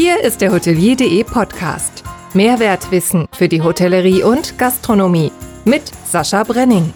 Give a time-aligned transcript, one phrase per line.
[0.00, 2.04] Hier ist der Hotelier.de Podcast.
[2.32, 5.32] Mehrwertwissen für die Hotellerie und Gastronomie
[5.64, 6.92] mit Sascha Brenning.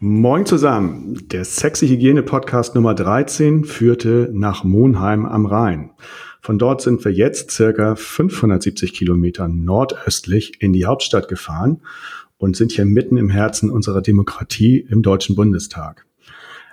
[0.00, 1.28] Moin zusammen.
[1.28, 5.90] Der Sexy Hygiene Podcast Nummer 13 führte nach Monheim am Rhein.
[6.40, 11.82] Von dort sind wir jetzt circa 570 Kilometer nordöstlich in die Hauptstadt gefahren
[12.36, 16.04] und sind hier mitten im Herzen unserer Demokratie im Deutschen Bundestag.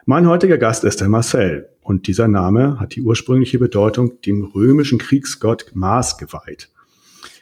[0.09, 4.99] Mein heutiger Gast ist der Marcel und dieser Name hat die ursprüngliche Bedeutung dem römischen
[4.99, 6.69] Kriegsgott Mars geweiht.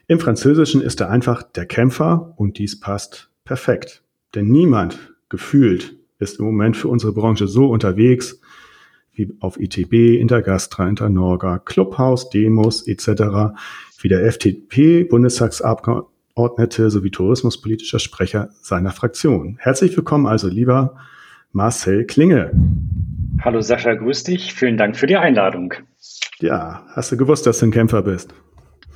[0.07, 4.01] Im Französischen ist er einfach der Kämpfer und dies passt perfekt.
[4.33, 8.39] Denn niemand gefühlt ist im Moment für unsere Branche so unterwegs
[9.13, 13.53] wie auf ITB, Intergastra, Internorga, Clubhaus, Demos etc.
[14.01, 19.57] wie der FDP, Bundestagsabgeordnete sowie tourismuspolitischer Sprecher seiner Fraktion.
[19.59, 20.97] Herzlich willkommen also, lieber
[21.55, 22.51] Marcel Klinge.
[23.41, 24.53] Hallo Sascha, grüß dich.
[24.53, 25.73] Vielen Dank für die Einladung.
[26.39, 28.35] Ja, hast du gewusst, dass du ein Kämpfer bist?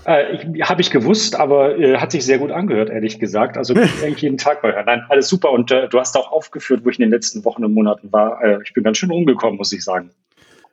[0.04, 3.58] Äh, Habe ich gewusst, aber äh, hat sich sehr gut angehört, ehrlich gesagt.
[3.58, 4.84] Also eigentlich jeden Tag bei hören.
[4.88, 5.52] Nein, alles super.
[5.52, 8.44] Und äh, du hast auch aufgeführt, wo ich in den letzten Wochen und Monaten war.
[8.44, 10.10] Äh, ich bin ganz schön umgekommen, muss ich sagen.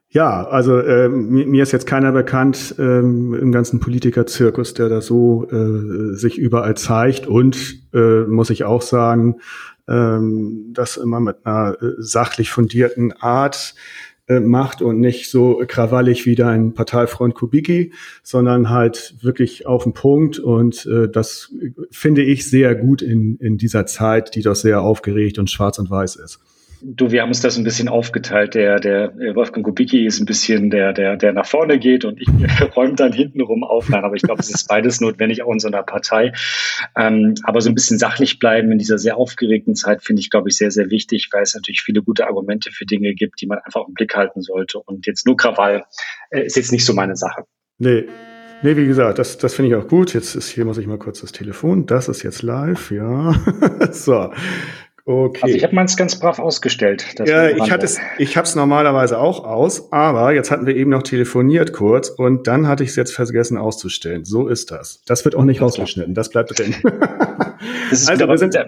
[0.08, 5.48] Ja, also äh, mir, ist jetzt keiner bekannt ähm, im ganzen Politikerzirkus, der da so
[5.50, 7.28] äh, sich überall zeigt.
[7.28, 9.36] Und äh, muss ich auch sagen,
[9.88, 13.74] ähm, das immer mit einer äh, sachlich fundierten Art
[14.28, 19.92] äh, macht und nicht so krawallig wie dein Parteifreund Kubicki, sondern halt wirklich auf den
[19.92, 20.38] Punkt.
[20.38, 21.54] Und äh, das
[21.92, 25.90] finde ich sehr gut in, in dieser Zeit, die doch sehr aufgeregt und schwarz und
[25.90, 26.40] weiß ist.
[26.88, 28.54] Du, wir haben uns das ein bisschen aufgeteilt.
[28.54, 32.28] Der, der Wolfgang Kubicki ist ein bisschen der, der, der nach vorne geht und ich
[32.76, 33.88] räume dann hintenrum auf.
[33.88, 36.32] Nein, aber ich glaube, es ist beides notwendig, auch in so einer Partei.
[36.96, 40.48] Ähm, aber so ein bisschen sachlich bleiben in dieser sehr aufgeregten Zeit finde ich, glaube
[40.48, 43.58] ich, sehr, sehr wichtig, weil es natürlich viele gute Argumente für Dinge gibt, die man
[43.58, 44.78] einfach im Blick halten sollte.
[44.78, 45.82] Und jetzt nur Krawall
[46.30, 47.46] äh, ist jetzt nicht so meine Sache.
[47.78, 48.04] Nee.
[48.62, 50.14] Nee, wie gesagt, das, das finde ich auch gut.
[50.14, 51.86] Jetzt ist hier, muss ich mal kurz das Telefon.
[51.86, 53.34] Das ist jetzt live, ja.
[53.90, 54.30] so.
[55.08, 55.40] Okay.
[55.40, 57.14] Also ich habe meins ganz brav ausgestellt.
[57.24, 60.90] Ja, ich hatte es, ich habe es normalerweise auch aus, aber jetzt hatten wir eben
[60.90, 64.24] noch telefoniert kurz und dann hatte ich es jetzt vergessen auszustellen.
[64.24, 65.02] So ist das.
[65.06, 66.14] Das wird auch nicht rausgeschnitten.
[66.14, 66.74] Das bleibt drin.
[66.82, 68.58] Das ist also wir sind,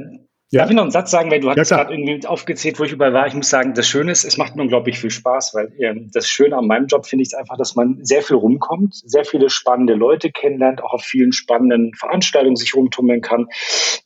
[0.51, 0.61] ja.
[0.61, 2.93] Darf ich noch einen Satz sagen, weil du hattest ja, gerade irgendwie aufgezählt, wo ich
[2.93, 3.27] überall war.
[3.27, 6.27] Ich muss sagen, das Schöne ist, es macht mir unglaublich viel Spaß, weil äh, das
[6.27, 9.93] Schöne an meinem Job finde ich einfach, dass man sehr viel rumkommt, sehr viele spannende
[9.93, 13.43] Leute kennenlernt, auch auf vielen spannenden Veranstaltungen sich rumtummeln kann.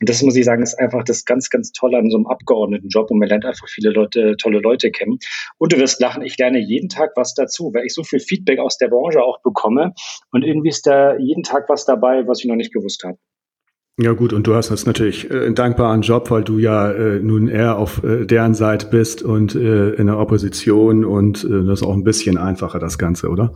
[0.01, 3.13] Und das muss ich sagen, ist einfach das ganz, ganz Tolle an so einem Abgeordnetenjob
[3.13, 5.19] und man lernt einfach viele Leute, tolle Leute kennen.
[5.59, 8.59] Und du wirst lachen, ich lerne jeden Tag was dazu, weil ich so viel Feedback
[8.59, 9.95] aus der Branche auch bekomme
[10.33, 13.17] und irgendwie ist da jeden Tag was dabei, was ich noch nicht gewusst habe.
[13.99, 17.21] Ja gut, und du hast jetzt natürlich äh, einen dankbaren Job, weil du ja äh,
[17.21, 21.81] nun eher auf äh, deren Seite bist und äh, in der Opposition und äh, das
[21.81, 23.53] ist auch ein bisschen einfacher, das Ganze, oder?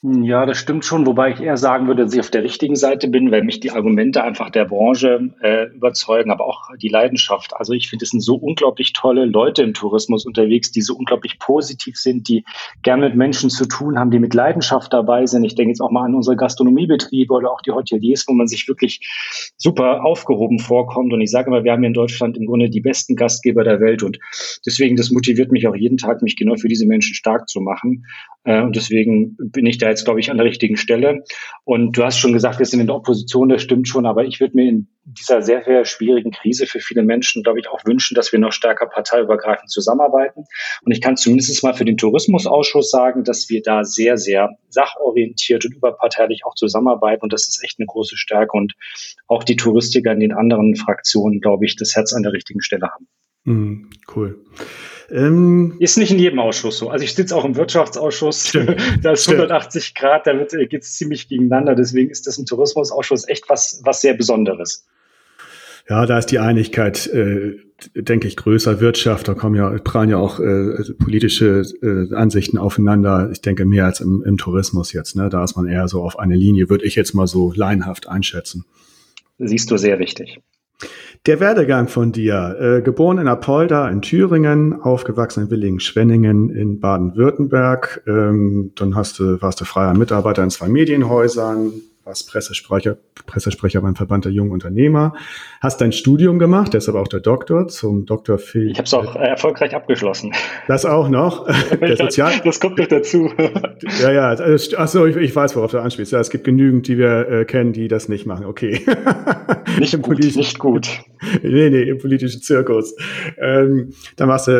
[0.00, 3.08] Ja, das stimmt schon, wobei ich eher sagen würde, dass ich auf der richtigen Seite
[3.08, 7.52] bin, weil mich die Argumente einfach der Branche äh, überzeugen, aber auch die Leidenschaft.
[7.56, 11.40] Also ich finde, es sind so unglaublich tolle Leute im Tourismus unterwegs, die so unglaublich
[11.40, 12.44] positiv sind, die
[12.84, 15.42] gerne mit Menschen zu tun haben, die mit Leidenschaft dabei sind.
[15.42, 18.68] Ich denke jetzt auch mal an unsere Gastronomiebetriebe oder auch die Hoteliers, wo man sich
[18.68, 19.00] wirklich
[19.56, 21.12] super aufgehoben vorkommt.
[21.12, 23.80] Und ich sage immer, wir haben hier in Deutschland im Grunde die besten Gastgeber der
[23.80, 24.20] Welt und
[24.64, 28.04] deswegen, das motiviert mich auch jeden Tag, mich genau für diese Menschen stark zu machen.
[28.44, 31.24] Äh, und deswegen bin ich jetzt, glaube ich, an der richtigen Stelle.
[31.64, 34.40] Und du hast schon gesagt, wir sind in der Opposition, das stimmt schon, aber ich
[34.40, 38.14] würde mir in dieser sehr, sehr schwierigen Krise für viele Menschen, glaube ich, auch wünschen,
[38.14, 40.44] dass wir noch stärker parteiübergreifend zusammenarbeiten.
[40.82, 45.64] Und ich kann zumindest mal für den Tourismusausschuss sagen, dass wir da sehr, sehr sachorientiert
[45.64, 47.22] und überparteilich auch zusammenarbeiten.
[47.22, 48.56] Und das ist echt eine große Stärke.
[48.56, 48.74] Und
[49.26, 52.88] auch die Touristiker in den anderen Fraktionen, glaube ich, das Herz an der richtigen Stelle
[52.90, 53.08] haben.
[53.44, 54.44] Mm, cool.
[55.10, 56.90] Ähm, ist nicht in jedem Ausschuss so.
[56.90, 58.52] Also ich sitze auch im Wirtschaftsausschuss,
[59.02, 61.74] da ist 180 Grad, da äh, geht es ziemlich gegeneinander.
[61.74, 64.86] Deswegen ist das im Tourismusausschuss echt was, was sehr Besonderes.
[65.88, 67.56] Ja, da ist die Einigkeit, äh,
[67.94, 68.80] denke ich, größer.
[68.80, 73.30] Wirtschaft, da kommen ja, prallen ja auch äh, politische äh, Ansichten aufeinander.
[73.32, 75.16] Ich denke mehr als im, im Tourismus jetzt.
[75.16, 75.30] Ne?
[75.30, 78.66] Da ist man eher so auf eine Linie, würde ich jetzt mal so laienhaft einschätzen.
[79.38, 80.40] Siehst du sehr richtig.
[81.26, 88.02] Der Werdegang von dir, äh, geboren in Apolda in Thüringen, aufgewachsen in Willingen-Schwenningen in Baden-Württemberg,
[88.06, 91.72] ähm, dann hast du, warst du freier Mitarbeiter in zwei Medienhäusern,
[92.08, 92.96] warst Pressesprecher,
[93.26, 95.12] Pressesprecher beim Verband der jungen Unternehmer,
[95.60, 98.38] hast dein Studium gemacht, deshalb auch der Doktor zum Dr.
[98.38, 98.70] Phil.
[98.70, 100.32] Ich habe es auch äh, erfolgreich abgeschlossen.
[100.66, 101.46] Das auch noch.
[101.80, 103.30] der Sozial das kommt noch dazu.
[104.00, 104.30] ja, ja.
[104.30, 106.12] Achso, ich, ich weiß, worauf du anspielst.
[106.12, 108.46] Ja, es gibt genügend, die wir äh, kennen, die das nicht machen.
[108.46, 108.80] Okay.
[109.78, 110.88] nicht gut, nicht gut.
[111.42, 112.96] Nee, nee, im politischen Zirkus.
[113.36, 114.52] Ähm, dann warst du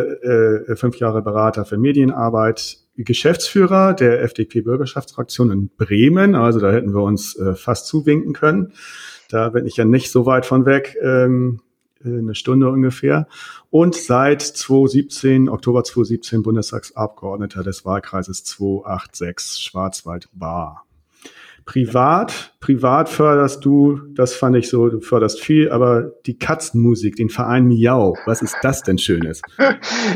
[0.69, 6.35] äh, fünf Jahre Berater für Medienarbeit Geschäftsführer der FDP-Bürgerschaftsfraktion in Bremen.
[6.35, 8.73] Also da hätten wir uns äh, fast zuwinken können.
[9.29, 11.61] Da bin ich ja nicht so weit von weg, ähm,
[12.03, 13.27] äh, eine Stunde ungefähr.
[13.69, 20.85] Und seit 2017, Oktober 2017 Bundestagsabgeordneter des Wahlkreises 286 Schwarzwald-Baar.
[21.69, 27.29] Privat, privat förderst du, das fand ich so, du förderst viel, aber die Katzenmusik, den
[27.29, 29.43] Verein Miau, was ist das denn Schönes?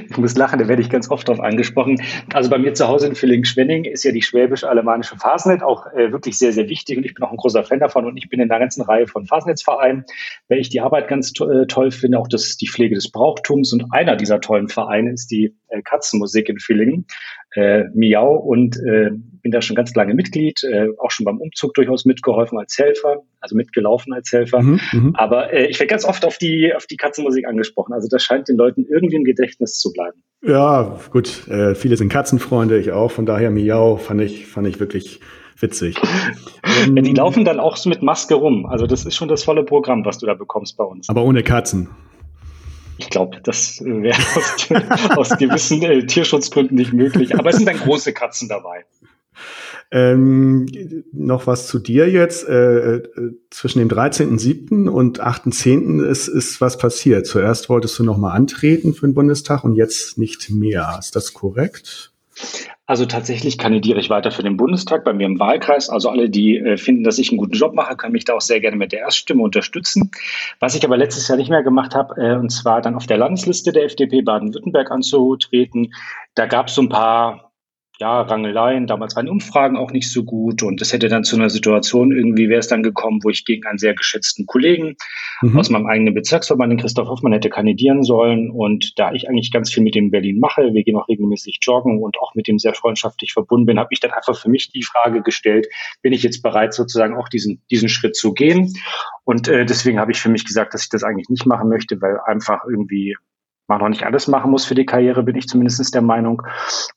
[0.09, 2.01] Ich muss lachen, da werde ich ganz oft drauf angesprochen.
[2.33, 6.37] Also bei mir zu Hause in Villingen-Schwenning ist ja die schwäbisch-alemannische Fasnet auch äh, wirklich
[6.37, 8.49] sehr, sehr wichtig und ich bin auch ein großer Fan davon und ich bin in
[8.49, 10.05] einer ganzen Reihe von Fasnetzvereinen,
[10.49, 13.73] weil ich die Arbeit ganz to äh, toll finde, auch das, die Pflege des Brauchtums
[13.73, 17.05] und einer dieser tollen Vereine ist die äh, Katzenmusik in Villingen
[17.55, 19.11] äh, Miau und äh,
[19.41, 23.23] bin da schon ganz lange Mitglied, äh, auch schon beim Umzug durchaus mitgeholfen als Helfer,
[23.41, 24.61] also mitgelaufen als Helfer.
[24.61, 27.93] Mhm, mhm, Aber äh, ich werde ganz oft auf die, auf die Katzenmusik angesprochen.
[27.93, 30.23] Also das scheint den Leuten irgendwie im Gedächtnis zu bleiben.
[30.41, 31.47] Ja, gut.
[31.47, 33.11] Äh, viele sind Katzenfreunde, ich auch.
[33.11, 35.19] Von daher Miau fand ich, fand ich wirklich
[35.59, 35.95] witzig.
[36.95, 38.65] ja, die laufen dann auch so mit Maske rum.
[38.65, 41.09] Also das ist schon das volle Programm, was du da bekommst bei uns.
[41.09, 41.89] Aber ohne Katzen.
[42.97, 47.37] Ich glaube, das wäre aus, aus, gewissen äh, Tierschutzgründen nicht möglich.
[47.37, 48.85] Aber es sind dann große Katzen dabei.
[49.91, 50.65] Ähm,
[51.11, 52.47] noch was zu dir jetzt.
[52.47, 53.03] Äh, äh,
[53.51, 54.89] zwischen dem 13.07.
[54.89, 56.03] und 8.10.
[56.03, 57.27] Ist, ist was passiert.
[57.27, 60.97] Zuerst wolltest du noch mal antreten für den Bundestag und jetzt nicht mehr.
[60.99, 62.11] Ist das korrekt?
[62.85, 65.89] Also tatsächlich kandidiere ich weiter für den Bundestag bei mir im Wahlkreis.
[65.89, 68.41] Also alle, die äh, finden, dass ich einen guten Job mache, können mich da auch
[68.41, 70.11] sehr gerne mit der Erststimme unterstützen.
[70.59, 73.17] Was ich aber letztes Jahr nicht mehr gemacht habe, äh, und zwar dann auf der
[73.17, 75.93] Landesliste der FDP Baden-Württemberg anzutreten.
[76.35, 77.52] Da gab es so ein paar
[77.99, 81.51] ja, Rangeleien, damals waren Umfragen auch nicht so gut und es hätte dann zu einer
[81.51, 84.95] Situation irgendwie wäre es dann gekommen, wo ich gegen einen sehr geschätzten Kollegen
[85.41, 85.59] mhm.
[85.59, 89.71] aus meinem eigenen Bezirksverband, den Christoph Hoffmann, hätte kandidieren sollen und da ich eigentlich ganz
[89.71, 92.73] viel mit dem Berlin mache, wir gehen auch regelmäßig joggen und auch mit dem sehr
[92.73, 95.67] freundschaftlich verbunden bin, habe ich dann einfach für mich die Frage gestellt,
[96.01, 98.73] bin ich jetzt bereit sozusagen auch diesen, diesen Schritt zu gehen
[99.23, 102.01] und äh, deswegen habe ich für mich gesagt, dass ich das eigentlich nicht machen möchte,
[102.01, 103.15] weil einfach irgendwie
[103.67, 106.41] man noch nicht alles machen muss für die Karriere, bin ich zumindest der Meinung.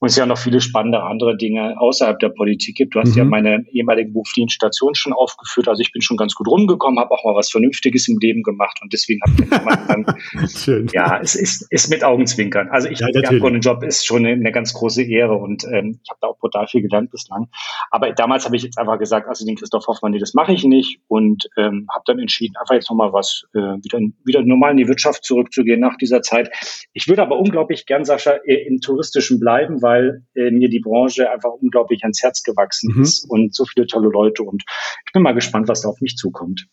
[0.00, 2.94] Und es ja noch viele spannende andere Dinge außerhalb der Politik gibt.
[2.94, 3.18] Du hast mhm.
[3.18, 5.68] ja meine ehemalige beruflichen Station schon aufgeführt.
[5.68, 8.78] Also ich bin schon ganz gut rumgekommen, habe auch mal was Vernünftiges im Leben gemacht
[8.82, 10.88] und deswegen habe ich dann, Schön.
[10.92, 12.69] ja, es ist, ist mit Augenzwinkern.
[12.70, 16.10] Also ich, ja, der Abgeordnetenjob ist schon eine, eine, ganz große Ehre und ähm, ich
[16.10, 17.48] habe da auch brutal viel gelernt bislang.
[17.90, 20.64] Aber damals habe ich jetzt einfach gesagt, also den Christoph Hoffmann, nee, das mache ich
[20.64, 24.78] nicht und ähm, habe dann entschieden, einfach jetzt nochmal was, äh, wieder, wieder normal in
[24.78, 26.50] die Wirtschaft zurückzugehen nach dieser Zeit
[26.93, 31.50] ich würde aber unglaublich gern, Sascha, im Touristischen bleiben, weil äh, mir die Branche einfach
[31.50, 33.03] unglaublich ans Herz gewachsen mhm.
[33.03, 34.43] ist und so viele tolle Leute.
[34.43, 34.62] Und
[35.06, 36.67] ich bin mal gespannt, was da auf mich zukommt.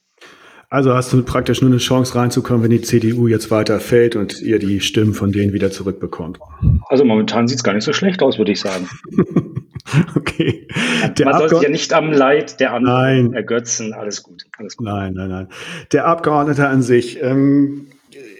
[0.74, 4.42] Also hast du praktisch nur eine Chance reinzukommen, wenn die CDU jetzt weiter fällt und
[4.42, 6.40] ihr die Stimmen von denen wieder zurückbekommt.
[6.88, 8.90] Also momentan sieht es gar nicht so schlecht aus, würde ich sagen.
[10.16, 10.68] okay.
[11.16, 13.94] Der Man soll sich ja nicht am Leid der anderen ergötzen.
[13.94, 14.88] Alles gut, alles gut.
[14.88, 15.48] Nein, nein, nein.
[15.92, 17.22] Der Abgeordnete an sich.
[17.22, 17.90] Ähm,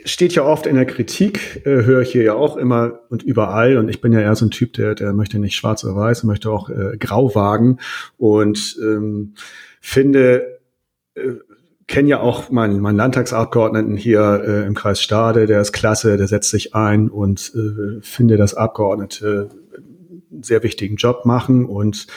[0.05, 3.77] steht ja oft in der Kritik, äh, höre ich hier ja auch immer und überall.
[3.77, 6.23] Und ich bin ja eher so ein Typ, der, der möchte nicht schwarz oder weiß,
[6.23, 7.79] möchte auch äh, grau wagen.
[8.17, 9.33] Und ähm,
[9.81, 10.59] finde,
[11.15, 11.33] äh,
[11.88, 16.27] kenne ja auch meinen, meinen Landtagsabgeordneten hier äh, im Kreis Stade, der ist klasse, der
[16.27, 19.49] setzt sich ein und äh, finde, dass Abgeordnete
[20.31, 22.07] einen sehr wichtigen Job machen und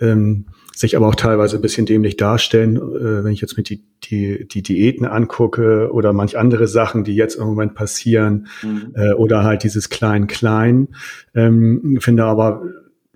[0.00, 0.46] ähm,
[0.76, 4.46] sich aber auch teilweise ein bisschen dämlich darstellen, äh, wenn ich jetzt mit die, die,
[4.46, 8.92] die Diäten angucke oder manch andere Sachen, die jetzt im Moment passieren, mhm.
[8.94, 10.88] äh, oder halt dieses Klein-Klein.
[11.34, 12.62] Ähm, finde aber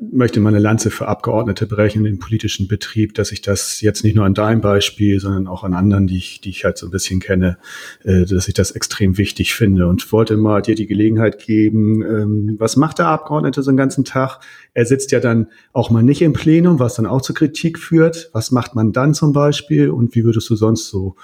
[0.00, 4.24] möchte meine Lanze für Abgeordnete brechen im politischen Betrieb, dass ich das jetzt nicht nur
[4.24, 7.20] an deinem Beispiel, sondern auch an anderen, die ich, die ich halt so ein bisschen
[7.20, 7.58] kenne,
[8.04, 12.56] äh, dass ich das extrem wichtig finde und wollte mal dir die Gelegenheit geben, ähm,
[12.58, 14.40] was macht der Abgeordnete so einen ganzen Tag?
[14.72, 18.30] Er sitzt ja dann auch mal nicht im Plenum, was dann auch zur Kritik führt.
[18.32, 21.16] Was macht man dann zum Beispiel und wie würdest du sonst so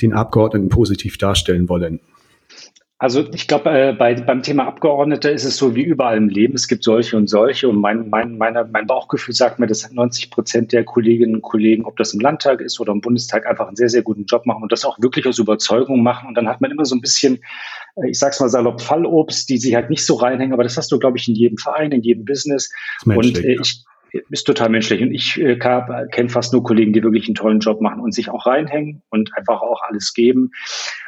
[0.00, 2.00] den Abgeordneten positiv darstellen wollen?
[3.02, 6.52] Also ich glaube, äh, bei, beim Thema Abgeordnete ist es so wie überall im Leben.
[6.52, 7.66] Es gibt solche und solche.
[7.66, 11.86] Und mein, mein, meine, mein Bauchgefühl sagt mir, dass 90 Prozent der Kolleginnen und Kollegen,
[11.86, 14.62] ob das im Landtag ist oder im Bundestag, einfach einen sehr, sehr guten Job machen
[14.62, 16.28] und das auch wirklich aus Überzeugung machen.
[16.28, 17.40] Und dann hat man immer so ein bisschen,
[17.96, 20.52] äh, ich sag's mal salopp, Fallobst, die sich halt nicht so reinhängen.
[20.52, 22.70] Aber das hast du, glaube ich, in jedem Verein, in jedem Business.
[23.06, 23.82] Und äh, ich,
[24.30, 25.02] ist total menschlich.
[25.02, 28.28] Und ich äh, kenne fast nur Kollegen, die wirklich einen tollen Job machen und sich
[28.30, 30.50] auch reinhängen und einfach auch alles geben.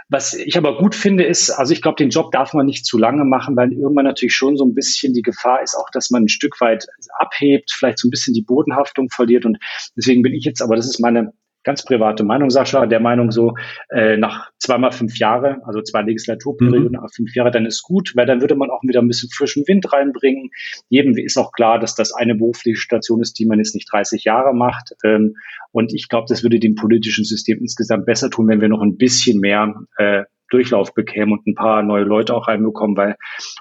[0.09, 2.99] Was ich aber gut finde, ist, also ich glaube, den Job darf man nicht zu
[2.99, 6.25] lange machen, weil irgendwann natürlich schon so ein bisschen die Gefahr ist auch, dass man
[6.25, 6.87] ein Stück weit
[7.19, 9.45] abhebt, vielleicht so ein bisschen die Bodenhaftung verliert.
[9.47, 9.59] Und
[9.97, 11.33] deswegen bin ich jetzt, aber das ist meine
[11.65, 13.55] ganz private Meinung, Sascha, der Meinung so,
[13.91, 16.93] äh, nach zweimal fünf Jahre, also zwei Legislaturperioden, mhm.
[16.93, 19.65] nach fünf Jahre, dann ist gut, weil dann würde man auch wieder ein bisschen frischen
[19.67, 20.51] Wind reinbringen.
[20.89, 24.25] Jedem ist auch klar, dass das eine berufliche Station ist, die man jetzt nicht 30
[24.25, 24.95] Jahre macht.
[25.05, 25.37] Ähm,
[25.73, 28.97] und ich glaube, das würde dem politischen System insgesamt besser tun, wenn wir noch ein
[28.97, 33.17] bisschen mehr äh, Durchlauf bekämen und ein paar neue Leute auch reinbekommen, weil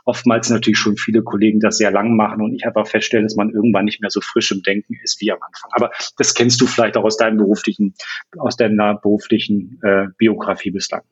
[0.06, 3.52] oftmals natürlich schon viele Kollegen das sehr lang machen und ich einfach feststelle, dass man
[3.52, 5.72] irgendwann nicht mehr so frisch im Denken ist wie am Anfang.
[5.74, 7.96] Aber das kennst du vielleicht auch aus deinem beruflichen,
[8.38, 11.04] aus deiner beruflichen äh, Biografie bislang.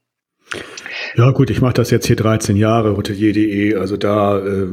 [1.16, 4.68] Ja gut, ich mache das jetzt hier 13 Jahre, hotelier.de, also da äh,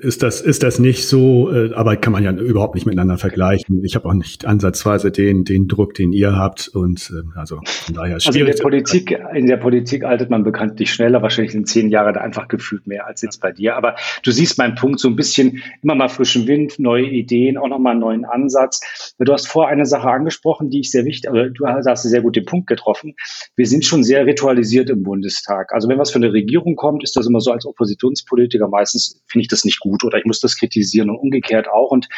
[0.00, 3.84] ist das ist das nicht so, äh, aber kann man ja überhaupt nicht miteinander vergleichen.
[3.84, 7.94] Ich habe auch nicht ansatzweise den den Druck, den ihr habt und äh, also von
[7.94, 11.64] daher ist Also in der Politik in der Politik altert man bekanntlich schneller, wahrscheinlich in
[11.64, 13.76] zehn Jahren da einfach gefühlt mehr als jetzt bei dir.
[13.76, 17.68] Aber du siehst meinen Punkt so ein bisschen immer mal frischen Wind, neue Ideen, auch
[17.68, 19.14] nochmal einen neuen Ansatz.
[19.18, 22.36] Du hast vor eine Sache angesprochen, die ich sehr wichtig, aber du hast sehr gut
[22.36, 23.14] den Punkt getroffen.
[23.56, 25.72] Wir sind schon sehr ritualisiert im Bundestag.
[25.72, 29.42] Also wenn was von der Regierung kommt, ist das immer so als Oppositionspolitiker meistens finde
[29.42, 31.90] ich das nicht gut oder ich muss das kritisieren und umgekehrt auch.
[31.90, 32.08] Und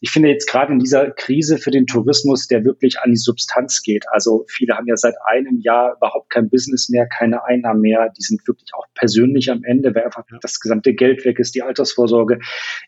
[0.00, 3.82] ich finde jetzt gerade in dieser Krise für den Tourismus, der wirklich an die Substanz
[3.82, 4.04] geht.
[4.10, 8.12] Also viele haben ja seit einem Jahr überhaupt kein Business mehr, keine Einnahmen mehr.
[8.16, 11.62] Die sind wirklich auch persönlich am Ende, weil einfach das gesamte Geld weg ist, die
[11.62, 12.38] Altersvorsorge.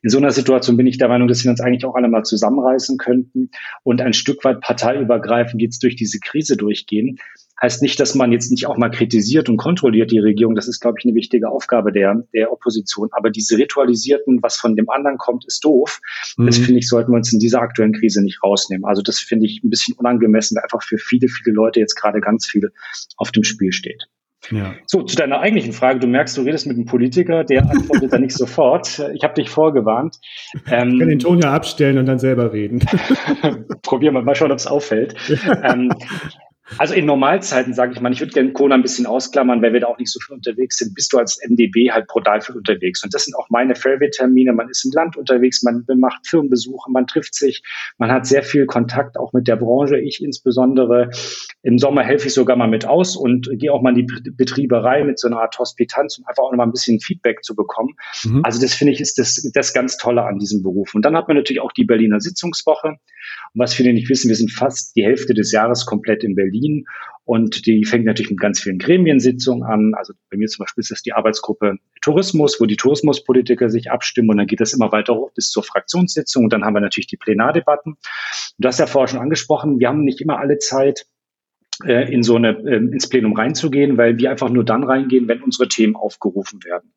[0.02, 2.22] In so einer Situation bin ich der Meinung, dass wir uns eigentlich auch alle mal
[2.22, 3.50] zusammenreißen könnten
[3.82, 7.18] und ein Stück weit parteiübergreifend jetzt durch diese Krise durchgehen.
[7.62, 10.56] Heißt nicht, dass man jetzt nicht auch mal kritisiert und kontrolliert die Regierung.
[10.56, 13.08] Das ist, glaube ich, eine wichtige Aufgabe der, der Opposition.
[13.12, 16.00] Aber diese ritualisierten, was von dem anderen kommt, ist doof.
[16.36, 16.46] Mhm.
[16.46, 18.84] Das finde ich, sollten wir uns in dieser aktuellen Krise nicht rausnehmen.
[18.84, 22.20] Also das finde ich ein bisschen unangemessen, weil einfach für viele, viele Leute jetzt gerade
[22.20, 22.72] ganz viel
[23.16, 24.08] auf dem Spiel steht.
[24.50, 24.74] Ja.
[24.86, 26.00] So, zu deiner eigentlichen Frage.
[26.00, 29.00] Du merkst, du redest mit einem Politiker, der antwortet da nicht sofort.
[29.14, 30.18] Ich habe dich vorgewarnt.
[30.68, 32.80] Ähm, ich kann den Ton ja abstellen und dann selber reden.
[33.82, 35.14] Probieren wir mal schauen, ob es auffällt.
[35.62, 35.92] ähm,
[36.78, 39.80] also in Normalzeiten, sage ich mal, ich würde gerne Kona ein bisschen ausklammern, weil wir
[39.80, 43.02] da auch nicht so viel unterwegs sind, bist du als MDB halt brutal viel unterwegs.
[43.04, 44.52] Und das sind auch meine Fairway-Termine.
[44.52, 47.62] Man ist im Land unterwegs, man macht Firmenbesuche, man trifft sich,
[47.98, 49.98] man hat sehr viel Kontakt auch mit der Branche.
[49.98, 51.10] Ich insbesondere.
[51.62, 54.82] Im Sommer helfe ich sogar mal mit aus und gehe auch mal in die Betriebe
[54.82, 57.54] rein mit so einer Art Hospitanz, um einfach auch noch mal ein bisschen Feedback zu
[57.54, 57.94] bekommen.
[58.24, 58.40] Mhm.
[58.42, 60.94] Also das finde ich ist das, das ganz Tolle an diesem Beruf.
[60.94, 62.88] Und dann hat man natürlich auch die Berliner Sitzungswoche.
[62.88, 66.61] Und was viele nicht wissen, wir sind fast die Hälfte des Jahres komplett in Berlin.
[66.62, 66.86] Berlin.
[67.24, 69.92] Und die fängt natürlich mit ganz vielen Gremiensitzungen an.
[69.96, 74.30] Also bei mir zum Beispiel ist das die Arbeitsgruppe Tourismus, wo die Tourismuspolitiker sich abstimmen.
[74.30, 76.44] Und dann geht das immer weiter hoch bis zur Fraktionssitzung.
[76.44, 77.96] Und dann haben wir natürlich die Plenardebatten.
[78.58, 81.06] Du hast ja vorher schon angesprochen, wir haben nicht immer alle Zeit,
[81.84, 85.42] äh, in so eine, äh, ins Plenum reinzugehen, weil wir einfach nur dann reingehen, wenn
[85.42, 86.92] unsere Themen aufgerufen werden.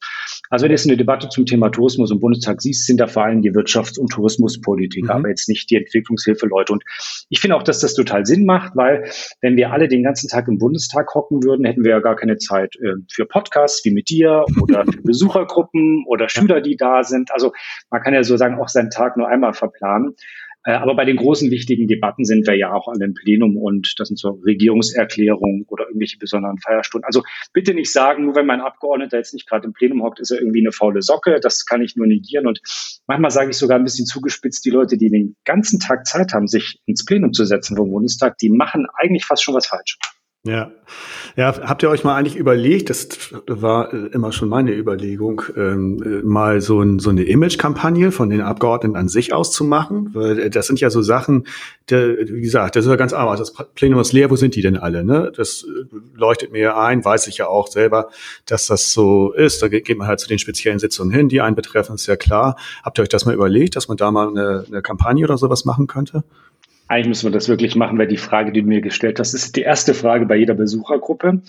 [0.49, 3.23] Also wenn du jetzt eine Debatte zum Thema Tourismus im Bundestag siehst, sind da vor
[3.23, 5.09] allem die Wirtschafts- und Tourismuspolitik, mhm.
[5.09, 6.73] aber jetzt nicht die Entwicklungshilfe Leute.
[6.73, 6.83] Und
[7.29, 9.09] ich finde auch, dass das total Sinn macht, weil
[9.41, 12.37] wenn wir alle den ganzen Tag im Bundestag hocken würden, hätten wir ja gar keine
[12.37, 17.31] Zeit äh, für Podcasts wie mit dir oder für Besuchergruppen oder Schüler, die da sind.
[17.31, 17.51] Also
[17.89, 20.15] man kann ja so sagen, auch seinen Tag nur einmal verplanen.
[20.65, 23.99] Äh, aber bei den großen wichtigen Debatten sind wir ja auch alle im Plenum und
[23.99, 27.05] das sind so Regierungserklärungen oder irgendwelche besonderen Feierstunden.
[27.05, 30.31] Also bitte nicht sagen, nur wenn mein Abgeordneter jetzt nicht gerade im Plenum hockt, ist
[30.31, 31.39] er irgendwie eine faule Socke.
[31.39, 32.47] Das kann ich nur negieren.
[32.47, 32.61] Und
[33.05, 36.47] manchmal sage ich sogar ein bisschen zugespitzt, die Leute, die den ganzen Tag Zeit haben,
[36.47, 39.99] sich ins Plenum zu setzen vom Bundestag, die machen eigentlich fast schon was falsch.
[40.45, 40.71] Ja.
[41.35, 46.01] Ja, habt ihr euch mal eigentlich überlegt, das war äh, immer schon meine Überlegung, ähm,
[46.03, 50.11] äh, mal so, ein, so eine Image-Kampagne von den Abgeordneten an sich auszumachen?
[50.13, 51.47] Weil äh, das sind ja so Sachen,
[51.89, 53.37] der, wie gesagt, das ist ja ganz einfach.
[53.37, 55.03] Das Plenum ist leer, wo sind die denn alle?
[55.03, 55.31] Ne?
[55.35, 55.65] Das
[56.13, 58.09] leuchtet mir ein, weiß ich ja auch selber,
[58.45, 59.63] dass das so ist.
[59.63, 62.55] Da geht man halt zu den speziellen Sitzungen hin, die einen betreffen, ist ja klar.
[62.83, 65.65] Habt ihr euch das mal überlegt, dass man da mal eine, eine Kampagne oder sowas
[65.65, 66.23] machen könnte?
[66.87, 69.55] Eigentlich müssen wir das wirklich machen, weil die Frage, die du mir gestellt hast, ist
[69.55, 71.41] die erste Frage bei jeder Besuchergruppe.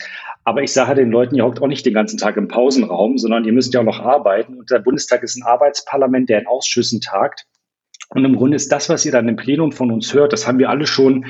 [0.45, 3.45] Aber ich sage den Leuten, ihr hockt auch nicht den ganzen Tag im Pausenraum, sondern
[3.45, 4.59] ihr müsst ja auch noch arbeiten.
[4.59, 7.45] Und der Bundestag ist ein Arbeitsparlament, der in Ausschüssen tagt.
[8.09, 10.59] Und im Grunde ist das, was ihr dann im Plenum von uns hört, das haben
[10.59, 11.27] wir alle schon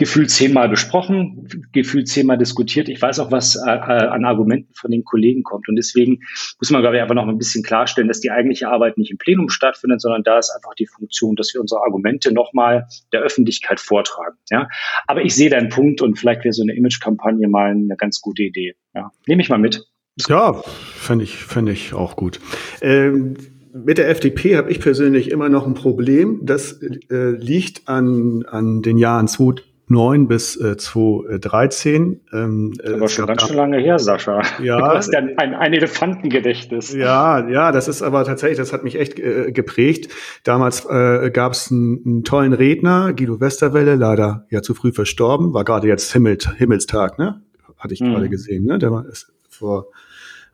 [0.00, 2.88] gefühlt zehnmal besprochen, gefühlt zehnmal diskutiert.
[2.88, 5.68] Ich weiß auch, was äh, äh, an Argumenten von den Kollegen kommt.
[5.68, 6.20] Und deswegen
[6.58, 9.18] muss man, glaube ich, einfach noch ein bisschen klarstellen, dass die eigentliche Arbeit nicht im
[9.18, 13.78] Plenum stattfindet, sondern da ist einfach die Funktion, dass wir unsere Argumente nochmal der Öffentlichkeit
[13.78, 14.38] vortragen.
[14.48, 14.68] Ja?
[15.06, 18.42] Aber ich sehe deinen Punkt und vielleicht wäre so eine Image-Kampagne mal eine ganz gute
[18.42, 18.76] Idee.
[18.94, 19.12] Ja?
[19.26, 19.84] Nehme ich mal mit.
[20.28, 20.54] Ja,
[20.94, 22.40] fände ich, fände ich auch gut.
[22.80, 23.36] Ähm
[23.72, 26.40] mit der FDP habe ich persönlich immer noch ein Problem.
[26.42, 29.28] Das äh, liegt an, an den Jahren
[29.90, 32.20] 2009 bis äh, 2013.
[32.32, 34.40] Ähm, äh, aber schon ganz schön lange her, Sascha.
[34.62, 34.78] Ja.
[34.90, 36.94] Du hast ja ein, ein Elefantengedächtnis.
[36.94, 40.12] Ja, ja, das ist aber tatsächlich, das hat mich echt äh, geprägt.
[40.44, 45.52] Damals äh, gab es einen, einen, tollen Redner, Guido Westerwelle, leider ja zu früh verstorben,
[45.54, 47.42] war gerade jetzt Himmel, Himmelstag, ne?
[47.76, 48.12] Hatte ich mhm.
[48.12, 48.78] gerade gesehen, ne?
[48.78, 49.86] Der war ist vor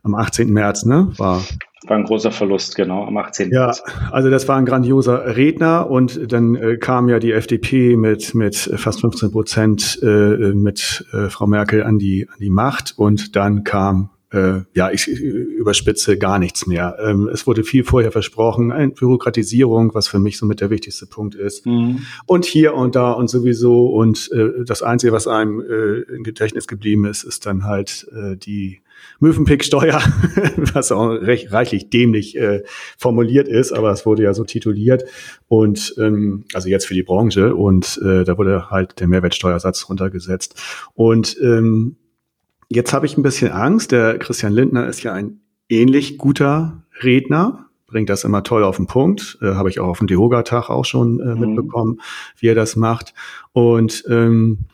[0.03, 0.51] am 18.
[0.51, 1.11] März, ne?
[1.17, 1.43] War
[1.85, 3.51] war ein großer Verlust, genau, am 18.
[3.51, 3.71] Ja,
[4.11, 8.55] also das war ein grandioser Redner und dann äh, kam ja die FDP mit, mit
[8.55, 13.63] fast 15 Prozent äh, mit äh, Frau Merkel an die, an die Macht und dann
[13.63, 16.97] kam äh, ja, ich überspitze gar nichts mehr.
[17.01, 21.35] Ähm, es wurde viel vorher versprochen, eine Bürokratisierung, was für mich somit der wichtigste Punkt
[21.35, 21.65] ist.
[21.65, 22.05] Mhm.
[22.25, 23.87] Und hier und da und sowieso.
[23.87, 28.35] Und äh, das Einzige, was einem äh, im Gedächtnis geblieben ist, ist dann halt äh,
[28.35, 28.81] die
[29.19, 30.01] Mövenpick-Steuer,
[30.73, 32.63] was auch recht reichlich dämlich äh,
[32.97, 35.03] formuliert ist, aber es wurde ja so tituliert
[35.47, 40.59] und ähm, also jetzt für die Branche und äh, da wurde halt der Mehrwertsteuersatz runtergesetzt
[40.95, 41.97] und ähm,
[42.69, 43.91] jetzt habe ich ein bisschen Angst.
[43.91, 48.87] Der Christian Lindner ist ja ein ähnlich guter Redner, bringt das immer toll auf den
[48.87, 49.37] Punkt.
[49.41, 51.39] Äh, Habe ich auch auf dem Dehoga-Tag auch schon äh, mhm.
[51.39, 52.01] mitbekommen,
[52.37, 53.13] wie er das macht.
[53.53, 54.65] Und ähm,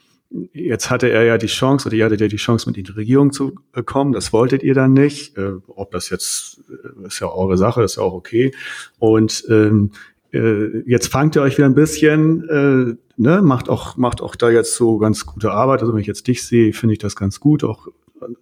[0.51, 2.91] Jetzt hatte er ja die Chance, oder ihr hattet ja die Chance, mit in die
[2.91, 3.53] Regierung zu
[3.85, 4.13] kommen.
[4.13, 5.37] Das wolltet ihr dann nicht.
[5.37, 8.51] Äh, ob das jetzt, äh, ist ja eure Sache, ist ja auch okay.
[8.97, 9.91] Und ähm,
[10.33, 14.49] äh, jetzt fangt ihr euch wieder ein bisschen, äh, ne, macht auch, macht auch da
[14.49, 15.81] jetzt so ganz gute Arbeit.
[15.81, 17.87] Also wenn ich jetzt dich sehe, finde ich das ganz gut, auch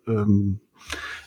[0.08, 0.60] ähm,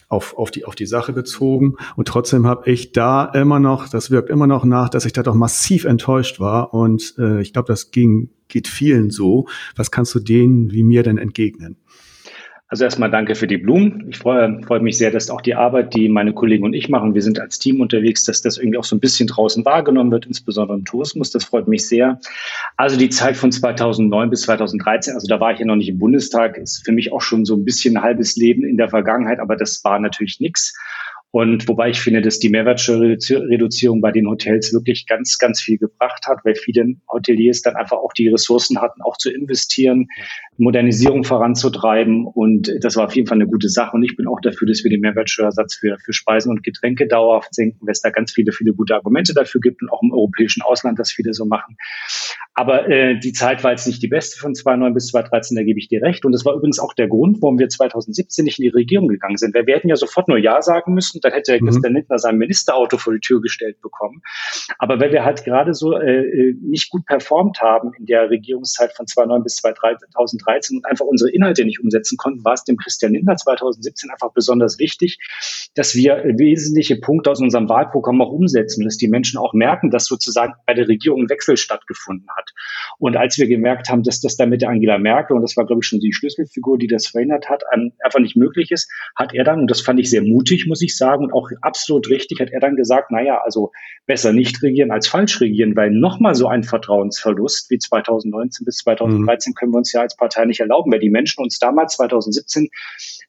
[0.09, 1.77] auf, auf, die, auf die Sache bezogen.
[1.97, 5.23] Und trotzdem habe ich da immer noch, das wirkt immer noch nach, dass ich da
[5.23, 6.73] doch massiv enttäuscht war.
[6.73, 9.47] Und äh, ich glaube, das ging, geht vielen so.
[9.77, 11.77] Was kannst du denen wie mir denn entgegnen?
[12.75, 14.09] Also erstmal danke für die Blumen.
[14.09, 17.15] Ich freue, freue mich sehr, dass auch die Arbeit, die meine Kollegen und ich machen,
[17.15, 20.27] wir sind als Team unterwegs, dass das irgendwie auch so ein bisschen draußen wahrgenommen wird,
[20.27, 21.31] insbesondere im Tourismus.
[21.31, 22.19] Das freut mich sehr.
[22.77, 26.01] Also die Zeit von 2009 bis 2013, also da war ich ja noch nicht im
[26.01, 29.39] Bundestag, ist für mich auch schon so ein bisschen ein halbes Leben in der Vergangenheit,
[29.39, 30.75] aber das war natürlich nichts.
[31.35, 36.29] Und wobei ich finde, dass die Mehrwertsteuerreduzierung bei den Hotels wirklich ganz, ganz viel gebracht
[36.29, 40.07] hat, weil viele Hoteliers dann einfach auch die Ressourcen hatten, auch zu investieren,
[40.57, 42.27] Modernisierung voranzutreiben.
[42.27, 43.97] Und das war auf jeden Fall eine gute Sache.
[43.97, 47.55] Und ich bin auch dafür, dass wir den Mehrwertsteuersatz für, für Speisen und Getränke dauerhaft
[47.55, 50.63] senken, weil es da ganz viele, viele gute Argumente dafür gibt und auch im europäischen
[50.63, 51.77] Ausland das viele so machen.
[52.55, 55.79] Aber äh, die Zeit war jetzt nicht die beste von 2009 bis 2013, da gebe
[55.79, 56.25] ich dir recht.
[56.25, 59.37] Und das war übrigens auch der Grund, warum wir 2017 nicht in die Regierung gegangen
[59.37, 59.55] sind.
[59.55, 61.67] Weil wir hätten ja sofort nur Ja sagen müssen, dann hätte mhm.
[61.67, 64.23] Christian Lindner sein Ministerauto vor die Tür gestellt bekommen.
[64.79, 68.93] Aber weil wir halt gerade so äh, äh nicht gut performt haben in der Regierungszeit
[68.93, 70.39] von 2009 bis 2013
[70.71, 74.79] und einfach unsere Inhalte nicht umsetzen konnten, war es dem Christian Lindner 2017 einfach besonders
[74.79, 75.19] wichtig,
[75.75, 80.07] dass wir wesentliche Punkte aus unserem Wahlprogramm auch umsetzen, dass die Menschen auch merken, dass
[80.07, 82.51] sozusagen bei der Regierung ein Wechsel stattgefunden hat.
[82.99, 85.67] Und als wir gemerkt haben, dass das dann mit der Angela Merkel, und das war,
[85.67, 87.63] glaube ich, schon die Schlüsselfigur, die das verhindert hat,
[88.05, 90.97] einfach nicht möglich ist, hat er dann, und das fand ich sehr mutig, muss ich
[90.97, 93.73] sagen, und auch absolut richtig, hat er dann gesagt, naja, also
[94.07, 99.51] besser nicht regieren als falsch regieren, weil nochmal so ein Vertrauensverlust wie 2019 bis 2013
[99.51, 99.55] mhm.
[99.55, 102.69] können wir uns ja als Partei nicht erlauben, weil die Menschen uns damals 2017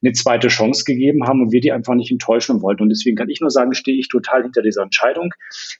[0.01, 2.83] eine zweite Chance gegeben haben und wir die einfach nicht enttäuschen wollten.
[2.83, 5.33] Und deswegen kann ich nur sagen, stehe ich total hinter dieser Entscheidung.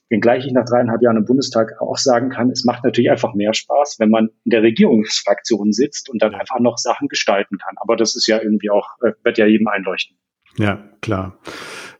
[0.08, 3.54] Wenngleich ich nach dreieinhalb Jahren im Bundestag auch sagen kann, es macht natürlich einfach mehr
[3.54, 7.74] Spaß, wenn man in der Regierungsfraktion sitzt und dann einfach noch Sachen gestalten kann.
[7.78, 10.16] Aber das ist ja irgendwie auch, äh, wird ja jedem einleuchten.
[10.58, 11.38] Ja, klar.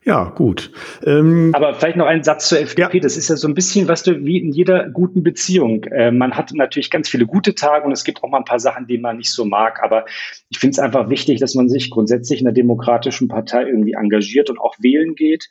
[0.07, 0.71] Ja, gut.
[1.05, 2.97] Ähm, Aber vielleicht noch ein Satz zur FDP.
[2.97, 3.03] Ja.
[3.03, 5.83] Das ist ja so ein bisschen, was du, wie in jeder guten Beziehung.
[5.83, 8.61] Äh, man hat natürlich ganz viele gute Tage und es gibt auch mal ein paar
[8.61, 9.83] Sachen, die man nicht so mag.
[9.83, 10.05] Aber
[10.47, 14.49] ich finde es einfach wichtig, dass man sich grundsätzlich in einer demokratischen Partei irgendwie engagiert
[14.49, 15.49] und auch wählen geht.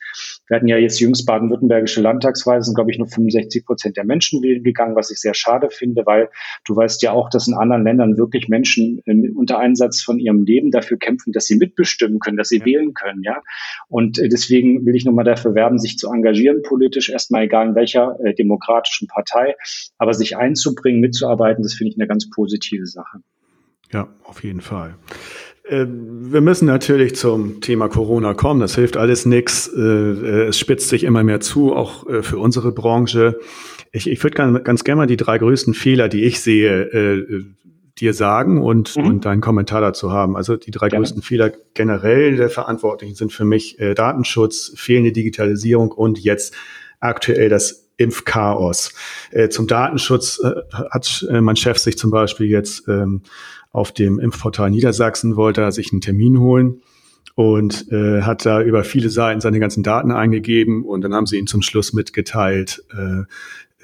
[0.48, 4.42] Wir hatten ja jetzt jüngst baden-württembergische Landtagswahl, sind, glaube ich, nur 65 Prozent der Menschen
[4.42, 6.30] wählen gegangen, was ich sehr schade finde, weil
[6.64, 9.02] du weißt ja auch, dass in anderen Ländern wirklich Menschen
[9.34, 12.64] unter Einsatz von ihrem Leben dafür kämpfen, dass sie mitbestimmen können, dass sie ja.
[12.64, 13.42] wählen können, ja.
[13.88, 17.74] Und äh, deswegen will ich nochmal dafür werben, sich zu engagieren politisch, erstmal egal in
[17.74, 19.54] welcher äh, demokratischen Partei,
[19.98, 23.18] aber sich einzubringen, mitzuarbeiten, das finde ich eine ganz positive Sache.
[23.92, 24.94] Ja, auf jeden Fall.
[25.68, 28.60] Ähm, wir müssen natürlich zum Thema Corona kommen.
[28.60, 29.68] Das hilft alles nichts.
[29.68, 33.38] Äh, es spitzt sich immer mehr zu, auch äh, für unsere Branche.
[33.92, 37.54] Ich, ich würde ganz, gerne mal die drei größten Fehler, die ich sehe,
[37.98, 39.06] dir sagen und, mhm.
[39.06, 40.36] und deinen Kommentar dazu haben.
[40.36, 41.02] Also die drei Gerne.
[41.02, 46.54] größten Fehler generell der Verantwortlichen sind für mich äh, Datenschutz, fehlende Digitalisierung und jetzt
[47.00, 48.92] aktuell das Impfchaos.
[49.30, 53.22] Äh, zum Datenschutz äh, hat äh, mein Chef sich zum Beispiel jetzt ähm,
[53.76, 56.80] auf dem Impfportal Niedersachsen wollte er sich einen Termin holen
[57.34, 61.36] und äh, hat da über viele Seiten seine ganzen Daten eingegeben und dann haben sie
[61.36, 63.24] ihn zum Schluss mitgeteilt, äh,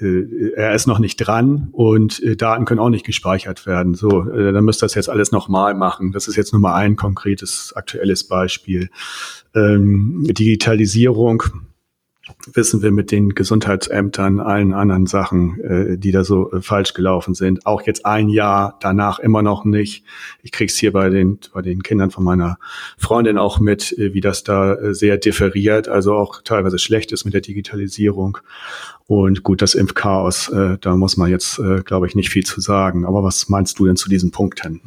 [0.03, 3.93] äh, er ist noch nicht dran und äh, Daten können auch nicht gespeichert werden.
[3.93, 6.11] So, äh, dann müsst ihr das jetzt alles nochmal machen.
[6.11, 8.89] Das ist jetzt nur mal ein konkretes aktuelles Beispiel.
[9.53, 11.43] Ähm, Digitalisierung
[12.51, 17.33] wissen wir mit den Gesundheitsämtern, allen anderen Sachen, äh, die da so äh, falsch gelaufen
[17.33, 17.65] sind.
[17.65, 20.03] Auch jetzt ein Jahr danach immer noch nicht.
[20.41, 22.57] Ich krieg's hier bei den, bei den Kindern von meiner
[22.97, 27.25] Freundin auch mit, äh, wie das da äh, sehr differiert, also auch teilweise schlecht ist
[27.25, 28.37] mit der Digitalisierung.
[29.05, 32.61] Und gut, das Impfchaos, äh, da muss man jetzt, äh, glaube ich, nicht viel zu
[32.61, 33.05] sagen.
[33.05, 34.81] Aber was meinst du denn zu diesen Punkten?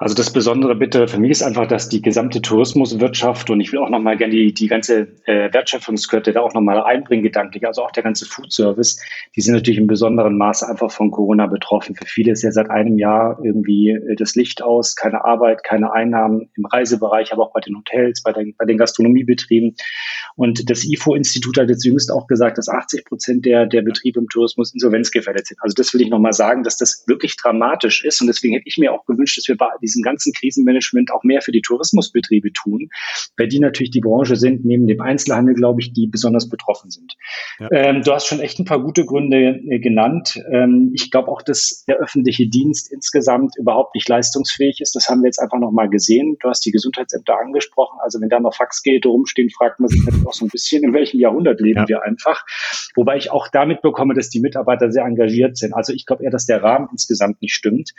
[0.00, 3.80] Also das Besondere bitte für mich ist einfach, dass die gesamte Tourismuswirtschaft und ich will
[3.80, 7.90] auch nochmal gerne die, die ganze äh, Wertschöpfungskette da auch nochmal einbringen, gedanklich, also auch
[7.90, 8.98] der ganze Food Service,
[9.36, 11.94] die sind natürlich im besonderen Maße einfach von Corona betroffen.
[11.94, 15.92] Für viele ist ja seit einem Jahr irgendwie äh, das Licht aus, keine Arbeit, keine
[15.92, 19.76] Einnahmen im Reisebereich, aber auch bei den Hotels, bei den, bei den Gastronomiebetrieben.
[20.34, 24.28] Und das IFO-Institut hat jetzt jüngst auch gesagt, dass 80 Prozent der, der Betriebe im
[24.30, 25.58] Tourismus insolvenzgefährdet sind.
[25.60, 28.22] Also das will ich nochmal sagen, dass das wirklich dramatisch ist.
[28.22, 31.42] Und deswegen hätte ich mir auch gewünscht, dass wir bei diesem ganzen Krisenmanagement auch mehr
[31.42, 32.88] für die Tourismusbetriebe tun,
[33.36, 37.14] weil die natürlich die Branche sind, neben dem Einzelhandel, glaube ich, die besonders betroffen sind.
[37.58, 37.68] Ja.
[37.72, 40.40] Ähm, du hast schon echt ein paar gute Gründe äh, genannt.
[40.52, 44.94] Ähm, ich glaube auch, dass der öffentliche Dienst insgesamt überhaupt nicht leistungsfähig ist.
[44.94, 46.36] Das haben wir jetzt einfach nochmal gesehen.
[46.40, 47.98] Du hast die Gesundheitsämter angesprochen.
[48.02, 50.94] Also wenn da noch Faxgeräte rumstehen, fragt man sich natürlich auch so ein bisschen, in
[50.94, 51.88] welchem Jahrhundert leben ja.
[51.88, 52.44] wir einfach.
[52.94, 55.74] Wobei ich auch damit bekomme, dass die Mitarbeiter sehr engagiert sind.
[55.74, 57.92] Also ich glaube eher, dass der Rahmen insgesamt nicht stimmt.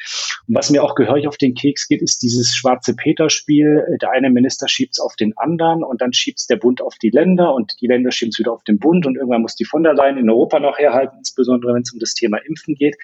[0.47, 3.97] Und was mir auch gehörig auf den Keks geht, ist dieses schwarze Peter-Spiel.
[4.01, 6.95] Der eine Minister schiebt es auf den anderen und dann schiebt es der Bund auf
[6.95, 9.65] die Länder und die Länder schieben es wieder auf den Bund und irgendwann muss die
[9.65, 12.95] von der Leyen in Europa noch herhalten, insbesondere wenn es um das Thema Impfen geht.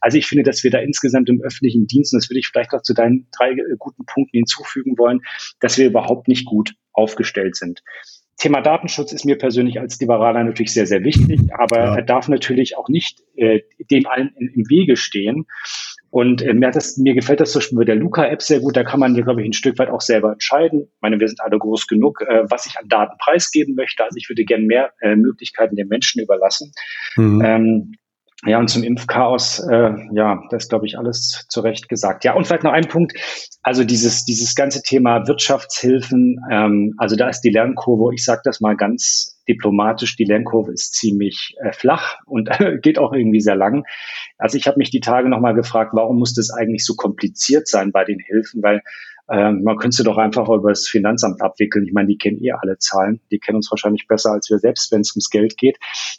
[0.00, 2.72] Also ich finde, dass wir da insgesamt im öffentlichen Dienst, und das würde ich vielleicht
[2.72, 5.20] auch zu deinen drei äh, guten Punkten hinzufügen wollen,
[5.60, 7.82] dass wir überhaupt nicht gut aufgestellt sind.
[8.38, 11.96] Thema Datenschutz ist mir persönlich als Liberaler natürlich sehr, sehr wichtig, aber ja.
[11.96, 15.46] er darf natürlich auch nicht äh, dem allen im Wege stehen.
[16.10, 18.76] Und äh, mir, das, mir gefällt das zum Beispiel mit der Luca-App sehr gut.
[18.76, 20.82] Da kann man, glaube ich, ein Stück weit auch selber entscheiden.
[20.84, 24.04] Ich meine, wir sind alle groß genug, äh, was ich an Daten preisgeben möchte.
[24.04, 26.72] Also ich würde gerne mehr äh, Möglichkeiten den Menschen überlassen.
[27.16, 27.42] Mhm.
[27.44, 27.92] Ähm,
[28.46, 32.24] ja, und zum Impfchaos, äh, ja, das ist, glaube ich, alles zu Recht gesagt.
[32.24, 33.14] Ja, und vielleicht noch ein Punkt.
[33.62, 38.60] Also dieses, dieses ganze Thema Wirtschaftshilfen, ähm, also da ist die Lernkurve, ich sage das
[38.60, 43.56] mal ganz diplomatisch, die Lernkurve ist ziemlich äh, flach und äh, geht auch irgendwie sehr
[43.56, 43.84] lang.
[44.36, 47.92] Also ich habe mich die Tage nochmal gefragt, warum muss das eigentlich so kompliziert sein
[47.92, 48.62] bei den Hilfen?
[48.62, 48.82] Weil
[49.30, 51.84] ähm, man könnte doch einfach über das Finanzamt abwickeln.
[51.84, 53.20] Ich meine, die kennen eh alle Zahlen.
[53.30, 55.78] Die kennen uns wahrscheinlich besser als wir selbst, wenn es ums Geld geht.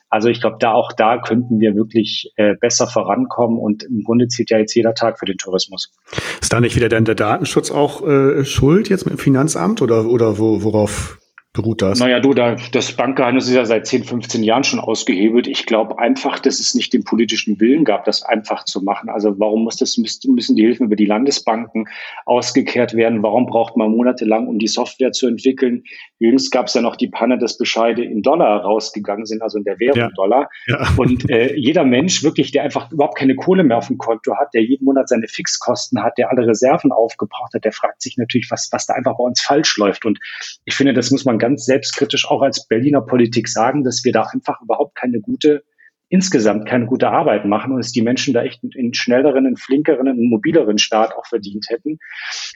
[0.10, 3.58] Also ich glaube, da auch da könnten wir wirklich äh, besser vorankommen.
[3.58, 5.92] Und im Grunde zählt ja jetzt jeder Tag für den Tourismus.
[6.40, 10.06] Ist da nicht wieder denn der Datenschutz auch äh, schuld jetzt mit dem Finanzamt oder,
[10.06, 11.19] oder wo, worauf
[11.54, 12.00] beruht das?
[12.00, 15.48] Naja, du, da, das Bankgeheimnis ist ja seit 10, 15 Jahren schon ausgehebelt.
[15.48, 19.10] Ich glaube einfach, dass es nicht den politischen Willen gab, das einfach zu machen.
[19.10, 21.88] Also warum muss das, müssen die Hilfen über die Landesbanken
[22.26, 23.24] ausgekehrt werden?
[23.24, 25.84] Warum braucht man monatelang, um die Software zu entwickeln?
[26.20, 29.64] Jüngst gab es ja noch die Panne, dass Bescheide in Dollar rausgegangen sind, also in
[29.64, 30.10] der Währung ja.
[30.16, 30.50] Dollar.
[30.68, 30.88] Ja.
[30.98, 34.54] Und äh, jeder Mensch wirklich, der einfach überhaupt keine Kohle mehr auf dem Konto hat,
[34.54, 38.52] der jeden Monat seine Fixkosten hat, der alle Reserven aufgebraucht hat, der fragt sich natürlich,
[38.52, 40.06] was, was da einfach bei uns falsch läuft.
[40.06, 40.20] Und
[40.66, 44.24] ich finde, das muss man ganz selbstkritisch auch als Berliner Politik sagen, dass wir da
[44.24, 45.64] einfach überhaupt keine gute
[46.10, 50.08] insgesamt keine gute Arbeit machen und es die Menschen da echt einen schnelleren, einen flinkeren,
[50.08, 52.00] einen mobileren Staat auch verdient hätten.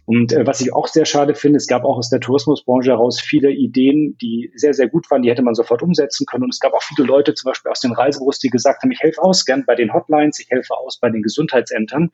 [0.05, 3.21] Und äh, was ich auch sehr schade finde, es gab auch aus der Tourismusbranche heraus
[3.21, 6.45] viele Ideen, die sehr, sehr gut waren, die hätte man sofort umsetzen können.
[6.45, 9.01] Und es gab auch viele Leute, zum Beispiel aus den Reisebüros, die gesagt haben, ich
[9.01, 12.09] helfe aus gern bei den Hotlines, ich helfe aus bei den Gesundheitsämtern.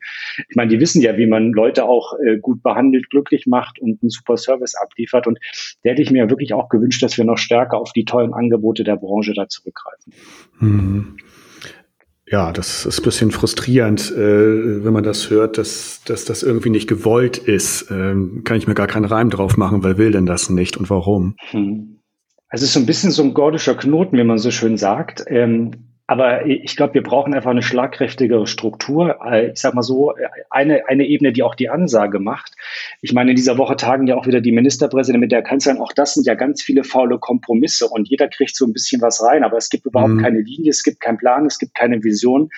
[0.48, 4.02] Ich meine, die wissen ja, wie man Leute auch äh, gut behandelt, glücklich macht und
[4.02, 5.26] einen super Service abliefert.
[5.26, 5.38] Und
[5.84, 8.84] da hätte ich mir wirklich auch gewünscht, dass wir noch stärker auf die tollen Angebote
[8.84, 10.12] der Branche da zurückgreifen.
[10.58, 11.16] Mhm
[12.30, 16.70] ja, das ist ein bisschen frustrierend, äh, wenn man das hört, dass, dass das irgendwie
[16.70, 17.90] nicht gewollt ist.
[17.90, 20.88] Ähm, kann ich mir gar keinen Reim drauf machen, weil will denn das nicht und
[20.90, 21.34] warum?
[21.50, 21.98] Hm.
[22.48, 25.24] Also es ist so ein bisschen so ein gordischer Knoten, wie man so schön sagt.
[25.26, 29.20] Ähm, aber ich glaube, wir brauchen einfach eine schlagkräftigere Struktur.
[29.24, 30.12] Äh, ich sag mal so,
[30.50, 32.56] eine, eine Ebene, die auch die Ansage macht.
[33.00, 35.80] Ich meine, in dieser Woche tagen ja auch wieder die Ministerpräsidenten mit der Kanzlerin.
[35.80, 39.22] Auch das sind ja ganz viele faule Kompromisse und jeder kriegt so ein bisschen was
[39.22, 39.44] rein.
[39.44, 40.20] Aber es gibt überhaupt mhm.
[40.20, 42.50] keine Linie, es gibt keinen Plan, es gibt keine Vision.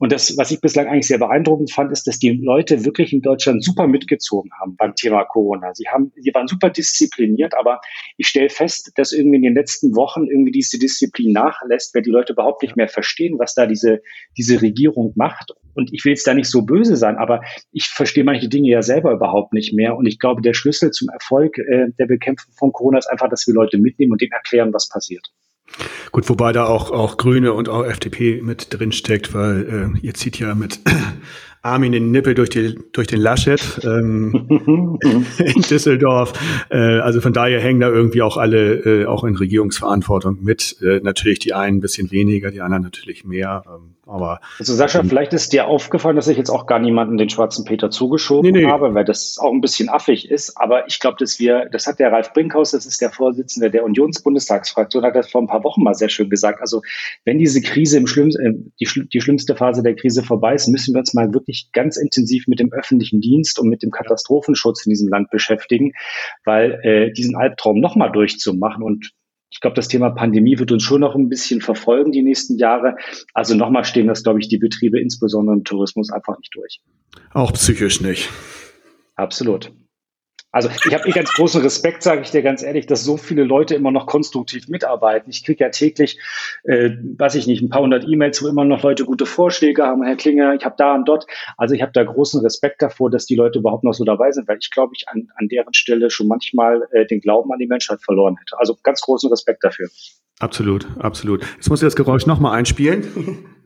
[0.00, 3.20] Und das, was ich bislang eigentlich sehr beeindruckend fand, ist, dass die Leute wirklich in
[3.20, 5.74] Deutschland super mitgezogen haben beim Thema Corona.
[5.74, 7.82] Sie haben, sie waren super diszipliniert, aber
[8.16, 12.10] ich stelle fest, dass irgendwie in den letzten Wochen irgendwie diese Disziplin nachlässt, weil die
[12.10, 14.00] Leute überhaupt nicht mehr verstehen, was da diese,
[14.38, 15.52] diese Regierung macht.
[15.74, 18.80] Und ich will jetzt da nicht so böse sein, aber ich verstehe manche Dinge ja
[18.80, 19.96] selber überhaupt nicht mehr.
[19.98, 23.46] Und ich glaube, der Schlüssel zum Erfolg äh, der Bekämpfung von Corona ist einfach, dass
[23.46, 25.30] wir Leute mitnehmen und denen erklären, was passiert.
[26.12, 30.14] Gut, wobei da auch, auch Grüne und auch FDP mit drin steckt, weil äh, ihr
[30.14, 30.80] zieht ja mit
[31.62, 34.48] Armin den Nippel durch, die, durch den Laschet ähm,
[35.38, 36.32] in Düsseldorf.
[36.70, 40.76] Äh, also von daher hängen da irgendwie auch alle äh, auch in Regierungsverantwortung mit.
[40.82, 43.62] Äh, natürlich die einen ein bisschen weniger, die anderen natürlich mehr.
[43.66, 47.16] Ähm, aber also Sascha, ähm, vielleicht ist dir aufgefallen, dass ich jetzt auch gar niemanden
[47.16, 48.66] den schwarzen Peter zugeschoben nee, nee.
[48.66, 50.56] habe, weil das auch ein bisschen affig ist.
[50.56, 53.84] Aber ich glaube, dass wir, das hat der Ralf Brinkhaus, das ist der Vorsitzende der
[53.84, 56.60] Unionsbundestagsfraktion, hat das vor ein paar Wochen mal sehr schön gesagt.
[56.60, 56.82] Also
[57.24, 60.92] wenn diese Krise im schlimmsten, äh, die, die schlimmste Phase der Krise vorbei ist, müssen
[60.94, 64.90] wir uns mal wirklich ganz intensiv mit dem öffentlichen Dienst und mit dem Katastrophenschutz in
[64.90, 65.92] diesem Land beschäftigen,
[66.44, 69.12] weil äh, diesen Albtraum nochmal durchzumachen und
[69.50, 72.96] ich glaube, das Thema Pandemie wird uns schon noch ein bisschen verfolgen die nächsten Jahre.
[73.34, 76.80] Also nochmal stehen das, glaube ich, die Betriebe, insbesondere im Tourismus, einfach nicht durch.
[77.32, 78.30] Auch psychisch nicht.
[79.16, 79.72] Absolut.
[80.52, 83.44] Also ich habe eh ganz großen Respekt, sage ich dir ganz ehrlich, dass so viele
[83.44, 85.30] Leute immer noch konstruktiv mitarbeiten.
[85.30, 86.18] Ich kriege ja täglich,
[86.64, 90.02] äh, weiß ich nicht, ein paar hundert E-Mails, wo immer noch Leute gute Vorschläge haben.
[90.02, 91.26] Herr Klinger, ich habe da und dort.
[91.56, 94.48] Also ich habe da großen Respekt davor, dass die Leute überhaupt noch so dabei sind,
[94.48, 97.68] weil ich glaube, ich an, an deren Stelle schon manchmal äh, den Glauben an die
[97.68, 98.58] Menschheit verloren hätte.
[98.58, 99.88] Also ganz großen Respekt dafür.
[100.40, 101.44] Absolut, absolut.
[101.56, 103.46] Jetzt muss ich das Geräusch nochmal einspielen.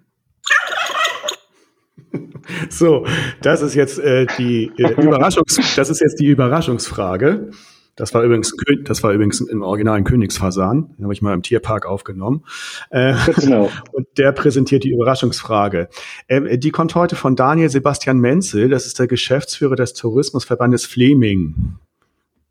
[2.69, 3.07] So,
[3.41, 7.51] das ist jetzt äh, die äh, Überraschungs, das ist jetzt die Überraschungsfrage.
[7.97, 10.95] Das war übrigens, das war übrigens im Original ein Königsfasan.
[10.97, 12.45] Den habe ich mal im Tierpark aufgenommen.
[12.91, 13.71] Äh, genau.
[13.93, 15.89] Und der präsentiert die Überraschungsfrage.
[16.27, 18.69] Äh, die kommt heute von Daniel Sebastian Menzel.
[18.69, 21.77] Das ist der Geschäftsführer des Tourismusverbandes Fleming.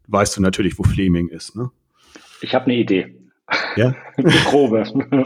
[0.07, 1.71] Weißt du natürlich, wo Fleming ist, ne?
[2.41, 3.22] Ich habe eine Idee.
[3.75, 3.95] Ja.
[4.45, 4.83] Grobe.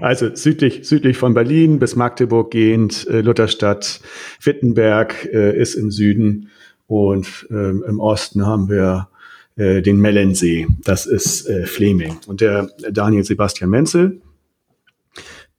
[0.00, 4.00] Also südlich, südlich von Berlin bis Magdeburg gehend, äh, Lutherstadt,
[4.42, 6.50] Wittenberg äh, ist im Süden
[6.86, 9.08] und ähm, im Osten haben wir
[9.56, 10.66] äh, den Mellensee.
[10.84, 12.18] Das ist äh, Fleming.
[12.26, 14.20] Und der Daniel Sebastian Menzel,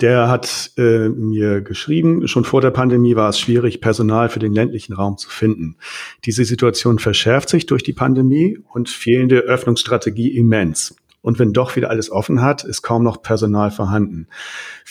[0.02, 4.54] der hat äh, mir geschrieben, schon vor der Pandemie war es schwierig, Personal für den
[4.54, 5.78] ländlichen Raum zu finden.
[6.26, 10.96] Diese Situation verschärft sich durch die Pandemie und fehlende Öffnungsstrategie immens.
[11.22, 14.28] Und wenn doch wieder alles offen hat, ist kaum noch Personal vorhanden.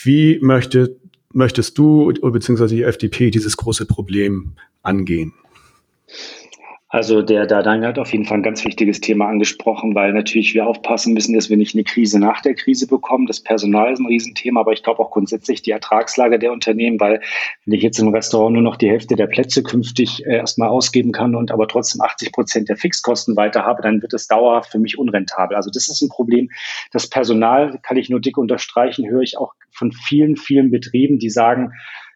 [0.01, 0.97] Wie möchte,
[1.33, 2.67] möchtest du bzw.
[2.67, 5.33] die FDP dieses große Problem angehen?
[6.93, 10.67] Also der, Daniel hat auf jeden Fall ein ganz wichtiges Thema angesprochen, weil natürlich wir
[10.67, 13.27] aufpassen müssen, dass wir nicht eine Krise nach der Krise bekommen.
[13.27, 17.21] Das Personal ist ein Riesenthema, aber ich glaube auch grundsätzlich die Ertragslage der Unternehmen, weil
[17.63, 21.13] wenn ich jetzt im Restaurant nur noch die Hälfte der Plätze künftig äh, erstmal ausgeben
[21.13, 24.79] kann und aber trotzdem 80 Prozent der Fixkosten weiter habe, dann wird es dauerhaft für
[24.79, 25.55] mich unrentabel.
[25.55, 26.49] Also das ist ein Problem.
[26.91, 31.29] Das Personal kann ich nur dick unterstreichen, höre ich auch von vielen, vielen Betrieben, die
[31.29, 31.71] sagen,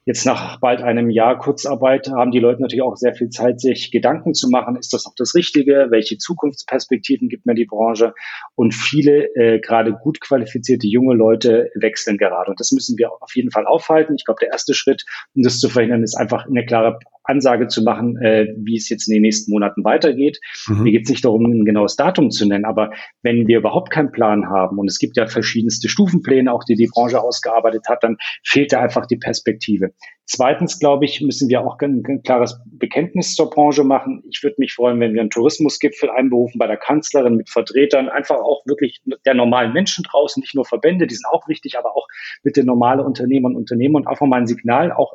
[0.07, 3.89] Jetzt nach bald einem Jahr Kurzarbeit haben die Leute natürlich auch sehr viel Zeit, sich
[3.89, 5.87] Gedanken zu machen, ist das auch das Richtige?
[5.89, 8.13] Welche Zukunftsperspektiven gibt mir die Branche?
[8.53, 12.51] Und viele, äh, gerade gut qualifizierte junge Leute wechseln gerade.
[12.51, 14.13] Und das müssen wir auf jeden Fall aufhalten.
[14.15, 17.83] Ich glaube, der erste Schritt, um das zu verhindern, ist einfach eine klare Ansage zu
[17.83, 20.39] machen, äh, wie es jetzt in den nächsten Monaten weitergeht.
[20.67, 20.83] Mhm.
[20.83, 24.11] Mir geht es nicht darum, ein genaues Datum zu nennen, aber wenn wir überhaupt keinen
[24.11, 28.17] Plan haben und es gibt ja verschiedenste Stufenpläne, auch die die Branche ausgearbeitet hat, dann
[28.43, 29.91] fehlt da einfach die Perspektive.
[30.27, 34.23] Zweitens, glaube ich, müssen wir auch ein, ein klares Bekenntnis zur Branche machen.
[34.31, 38.37] Ich würde mich freuen, wenn wir einen Tourismusgipfel einberufen bei der Kanzlerin mit Vertretern, einfach
[38.37, 42.07] auch wirklich der normalen Menschen draußen, nicht nur Verbände, die sind auch wichtig, aber auch
[42.43, 45.13] mit den normalen Unternehmern und Unternehmern und einfach mal ein Signal auch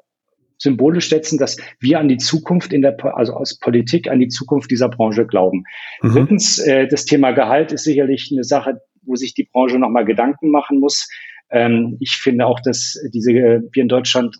[0.60, 4.70] symbolisch setzen, dass wir an die Zukunft in der, also aus Politik an die Zukunft
[4.70, 5.64] dieser Branche glauben.
[6.02, 6.12] Mhm.
[6.12, 10.50] Drittens, äh, das Thema Gehalt ist sicherlich eine Sache, wo sich die Branche nochmal Gedanken
[10.50, 11.08] machen muss.
[11.50, 14.36] Ähm, ich finde auch, dass diese, wir in Deutschland,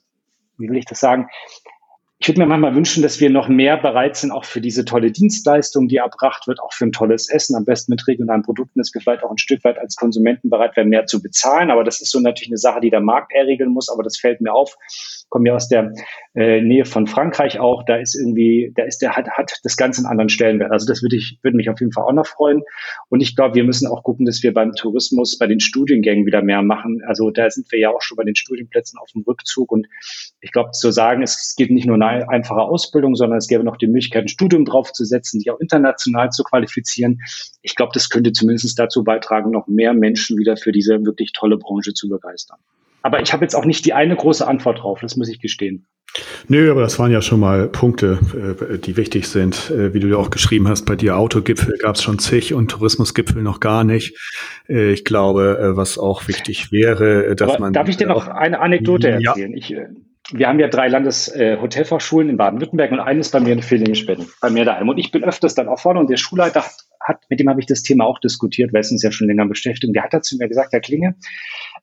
[0.58, 1.26] wie will ich das sagen,
[2.22, 5.10] ich würde mir manchmal wünschen, dass wir noch mehr bereit sind, auch für diese tolle
[5.10, 8.92] Dienstleistung, die erbracht wird, auch für ein tolles Essen, am besten mit regionalen Produkten, dass
[8.92, 11.70] wir vielleicht auch ein Stück weit als Konsumenten bereit wären, mehr zu bezahlen.
[11.70, 13.88] Aber das ist so natürlich eine Sache, die der Markt erregeln muss.
[13.88, 14.76] Aber das fällt mir auf.
[14.86, 15.94] Ich komme ja aus der
[16.34, 17.84] äh, Nähe von Frankreich auch.
[17.86, 20.72] Da ist irgendwie, da ist der hat, hat das Ganze einen anderen Stellenwert.
[20.72, 22.60] Also das würde ich, würde mich auf jeden Fall auch noch freuen.
[23.08, 26.42] Und ich glaube, wir müssen auch gucken, dass wir beim Tourismus, bei den Studiengängen wieder
[26.42, 27.00] mehr machen.
[27.06, 29.72] Also da sind wir ja auch schon bei den Studienplätzen auf dem Rückzug.
[29.72, 29.86] Und
[30.42, 33.76] ich glaube, zu sagen, es geht nicht nur eine einfache Ausbildung, sondern es gäbe noch
[33.76, 37.20] die Möglichkeit, ein Studium draufzusetzen, sich auch international zu qualifizieren.
[37.62, 41.56] Ich glaube, das könnte zumindest dazu beitragen, noch mehr Menschen wieder für diese wirklich tolle
[41.56, 42.58] Branche zu begeistern.
[43.02, 45.86] Aber ich habe jetzt auch nicht die eine große Antwort drauf, das muss ich gestehen.
[46.48, 48.18] Nö, aber das waren ja schon mal Punkte,
[48.68, 49.70] äh, die wichtig sind.
[49.70, 52.68] Äh, wie du ja auch geschrieben hast, bei dir Autogipfel gab es schon zig und
[52.68, 54.18] Tourismusgipfel noch gar nicht.
[54.68, 57.72] Äh, ich glaube, was auch wichtig wäre, dass aber man.
[57.72, 59.52] Darf ich dir noch eine Anekdote erzählen?
[59.52, 59.56] Ja.
[59.56, 59.74] Ich,
[60.32, 64.50] wir haben ja drei Landeshotelfachschulen äh, in Baden-Württemberg und eines bei mir in Villingen-Spetten, bei
[64.50, 64.88] mir daheim.
[64.88, 67.60] Und ich bin öfters dann auch vorne und der Schulleiter hat hat, mit dem habe
[67.60, 69.94] ich das Thema auch diskutiert, weil es uns ja schon länger beschäftigt.
[69.94, 71.16] Der hat dazu mir gesagt, Herr Klinge,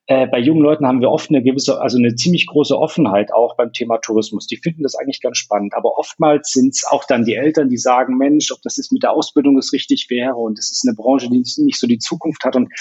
[0.05, 3.57] äh, bei jungen Leuten haben wir oft eine gewisse, also eine ziemlich große Offenheit auch
[3.57, 4.47] beim Thema Tourismus.
[4.47, 5.73] Die finden das eigentlich ganz spannend.
[5.73, 9.03] Aber oftmals sind es auch dann die Eltern, die sagen, Mensch, ob das jetzt mit
[9.03, 12.45] der Ausbildung das richtig wäre und es ist eine Branche, die nicht so die Zukunft
[12.45, 12.55] hat.
[12.55, 12.71] Und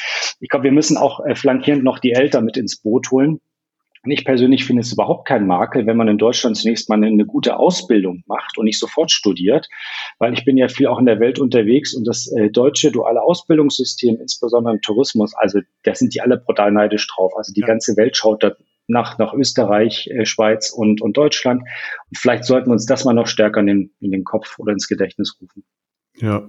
[0.40, 3.40] ich glaube, wir müssen auch äh, flankierend noch die Eltern mit ins Boot holen
[4.10, 7.58] ich persönlich finde es überhaupt kein Makel, wenn man in Deutschland zunächst mal eine, gute
[7.58, 9.68] Ausbildung macht und nicht sofort studiert,
[10.18, 13.22] weil ich bin ja viel auch in der Welt unterwegs und das äh, deutsche duale
[13.22, 17.32] Ausbildungssystem, insbesondere im Tourismus, also da sind die alle brutal neidisch drauf.
[17.36, 17.66] Also die ja.
[17.66, 18.52] ganze Welt schaut da
[18.88, 21.62] nach, nach Österreich, äh, Schweiz und, und Deutschland.
[21.62, 24.72] Und vielleicht sollten wir uns das mal noch stärker in den, in den Kopf oder
[24.72, 25.64] ins Gedächtnis rufen.
[26.16, 26.48] Ja.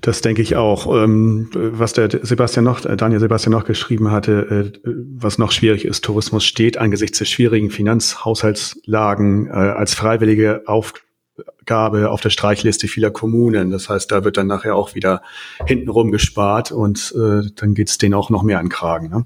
[0.00, 0.94] Das denke ich auch.
[0.94, 5.84] Ähm, was der Sebastian noch, äh, Daniel Sebastian noch geschrieben hatte, äh, was noch schwierig
[5.84, 13.10] ist, Tourismus steht angesichts der schwierigen Finanzhaushaltslagen äh, als freiwillige Aufgabe auf der Streichliste vieler
[13.10, 13.70] Kommunen.
[13.70, 15.22] Das heißt, da wird dann nachher auch wieder
[15.66, 19.10] hintenrum gespart und dann geht es denen auch noch mehr an Kragen.
[19.10, 19.24] Ne?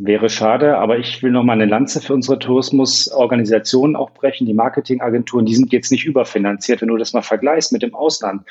[0.00, 4.46] Wäre schade, aber ich will noch mal eine Lanze für unsere Tourismusorganisationen auch brechen.
[4.46, 8.42] Die Marketingagenturen, die sind jetzt nicht überfinanziert, wenn du das mal vergleichst mit dem Ausland.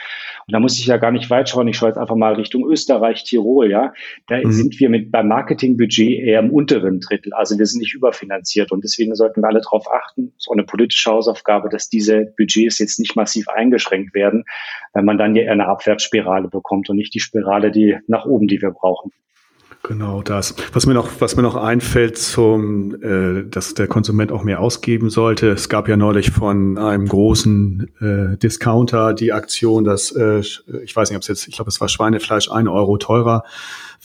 [0.45, 1.69] Und da muss ich ja gar nicht weit schauen.
[1.69, 3.93] Ich schaue jetzt einfach mal Richtung Österreich, Tirol, ja.
[4.27, 4.51] Da mhm.
[4.51, 7.31] sind wir mit beim Marketingbudget eher im unteren Drittel.
[7.31, 8.73] Also wir sind nicht überfinanziert.
[8.73, 12.99] Und deswegen sollten wir alle darauf achten, so eine politische Hausaufgabe, dass diese Budgets jetzt
[12.99, 14.43] nicht massiv eingeschränkt werden,
[14.91, 18.49] weil man dann ja eher eine Abwärtsspirale bekommt und nicht die Spirale, die nach oben,
[18.49, 19.13] die wir brauchen.
[19.87, 20.53] Genau das.
[20.73, 25.09] Was mir noch, was mir noch einfällt, zum, äh, dass der Konsument auch mehr ausgeben
[25.09, 25.51] sollte.
[25.51, 31.09] Es gab ja neulich von einem großen äh, Discounter die Aktion, dass äh, ich weiß
[31.09, 33.45] nicht, ob es jetzt, ich glaube, es war Schweinefleisch ein Euro teurer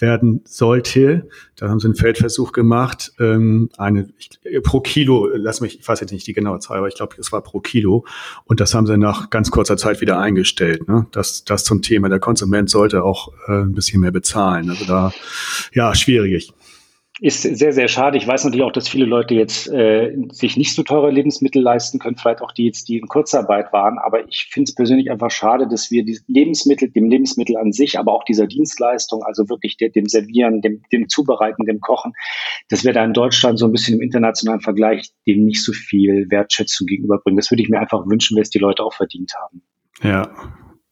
[0.03, 1.29] werden sollte.
[1.57, 4.31] Da haben sie einen Feldversuch gemacht, ähm, eine ich,
[4.63, 7.33] pro Kilo, lass mich, ich weiß jetzt nicht die genaue Zahl, aber ich glaube, es
[7.33, 8.05] war pro Kilo.
[8.45, 10.89] Und das haben sie nach ganz kurzer Zeit wieder eingestellt.
[10.89, 11.07] Ne?
[11.13, 12.11] Das, das zum Thema.
[12.11, 14.69] Der Konsument sollte auch äh, ein bisschen mehr bezahlen.
[14.69, 15.13] Also da,
[15.73, 16.53] ja, schwierig
[17.23, 18.19] ist sehr, sehr schade.
[18.19, 22.01] Ich weiß natürlich auch, dass viele Leute jetzt äh, sich nicht so teure Lebensmittel leisten
[22.01, 23.99] können, vielleicht auch die jetzt, die in Kurzarbeit waren.
[23.99, 27.97] Aber ich finde es persönlich einfach schade, dass wir die Lebensmittel, dem Lebensmittel an sich,
[27.97, 32.13] aber auch dieser Dienstleistung, also wirklich der, dem Servieren, dem, dem Zubereiten, dem Kochen,
[32.71, 36.27] dass wir da in Deutschland so ein bisschen im internationalen Vergleich dem nicht so viel
[36.29, 37.37] Wertschätzung gegenüberbringen.
[37.37, 39.63] Das würde ich mir einfach wünschen, wenn es die Leute auch verdient haben.
[40.03, 40.29] Ja,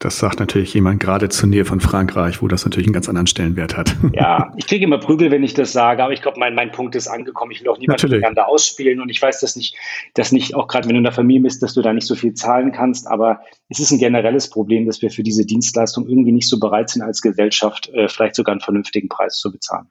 [0.01, 3.27] das sagt natürlich jemand gerade zur Nähe von Frankreich, wo das natürlich einen ganz anderen
[3.27, 3.95] Stellenwert hat.
[4.13, 6.95] Ja, ich kriege immer Prügel, wenn ich das sage, aber ich glaube, mein, mein Punkt
[6.95, 7.53] ist angekommen.
[7.53, 9.77] Ich will auch niemanden miteinander ausspielen und ich weiß, dass nicht,
[10.15, 12.15] dass nicht, auch gerade wenn du in der Familie bist, dass du da nicht so
[12.15, 16.33] viel zahlen kannst, aber es ist ein generelles Problem, dass wir für diese Dienstleistung irgendwie
[16.33, 19.87] nicht so bereit sind, als Gesellschaft äh, vielleicht sogar einen vernünftigen Preis zu bezahlen.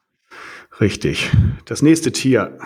[0.81, 1.29] Richtig.
[1.65, 2.57] Das nächste Tier.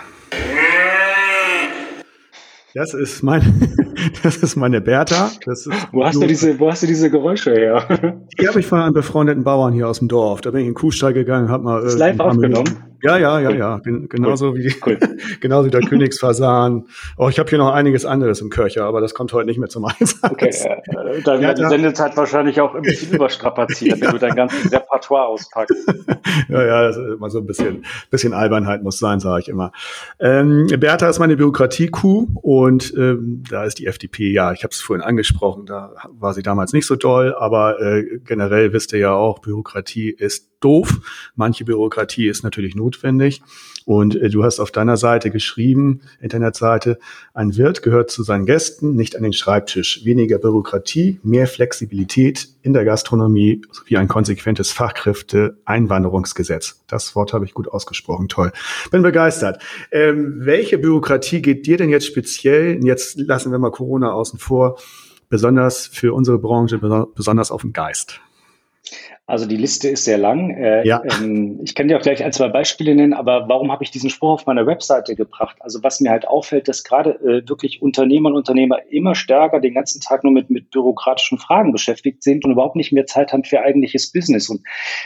[2.76, 3.78] Das ist mein,
[4.24, 5.32] das ist meine Bertha.
[5.46, 8.18] Das ist wo hast du diese, wo hast du diese Geräusche her?
[8.40, 10.42] Die habe ich von einem befreundeten Bauern hier aus dem Dorf.
[10.42, 11.84] Da bin ich in den Kuhstall gegangen, habe mal.
[11.84, 12.93] Ist live aufgenommen?
[13.04, 13.82] Ja, ja, ja, ja.
[13.84, 14.60] Genauso cool.
[14.60, 14.98] wie cool.
[15.42, 16.86] genauso wie der Königsfasan.
[17.18, 19.68] Oh, ich habe hier noch einiges anderes im Köcher, aber das kommt heute nicht mehr
[19.68, 20.20] zum Einsatz.
[20.24, 24.72] Okay, äh, dann wird die Sendezeit wahrscheinlich auch ein bisschen überstrapaziert, wenn du dein ganzes
[24.72, 25.76] Repertoire auspackst.
[26.48, 29.74] ja, ja, das ist immer so ein bisschen, bisschen Albernheit muss sein, sage ich immer.
[30.22, 34.80] Ähm, Bertha ist meine Bürokratie-Kuh und ähm, da ist die FDP, ja, ich habe es
[34.80, 39.12] vorhin angesprochen, da war sie damals nicht so doll, aber äh, generell wisst ihr ja
[39.12, 41.32] auch, Bürokratie ist doof.
[41.36, 43.42] Manche Bürokratie ist natürlich notwendig.
[43.86, 47.00] Und äh, du hast auf deiner Seite geschrieben, Internetseite,
[47.34, 50.06] ein Wirt gehört zu seinen Gästen, nicht an den Schreibtisch.
[50.06, 56.82] Weniger Bürokratie, mehr Flexibilität in der Gastronomie sowie ein konsequentes Fachkräfte-Einwanderungsgesetz.
[56.88, 58.52] Das Wort habe ich gut ausgesprochen, toll.
[58.92, 59.62] Bin begeistert.
[59.92, 64.80] Ähm, welche Bürokratie geht dir denn jetzt speziell, jetzt lassen wir mal Corona außen vor,
[65.30, 66.80] besonders für unsere Branche
[67.16, 68.22] besonders auf den Geist?
[69.26, 70.50] Also die Liste ist sehr lang.
[70.50, 71.02] Äh, ja.
[71.06, 74.10] Ähm, ich kann dir auch gleich ein, zwei Beispiele nennen, aber warum habe ich diesen
[74.10, 75.56] Spruch auf meiner Webseite gebracht?
[75.62, 79.76] Also was mir halt auffällt, dass gerade äh, wirklich Unternehmer und Unternehmer immer stärker den
[79.76, 83.46] ganzen Tag nur mit, mit bürokratischen Fragen beschäftigt sind und überhaupt nicht mehr Zeit haben
[83.46, 84.50] für eigentliches Business.
[84.50, 84.62] Und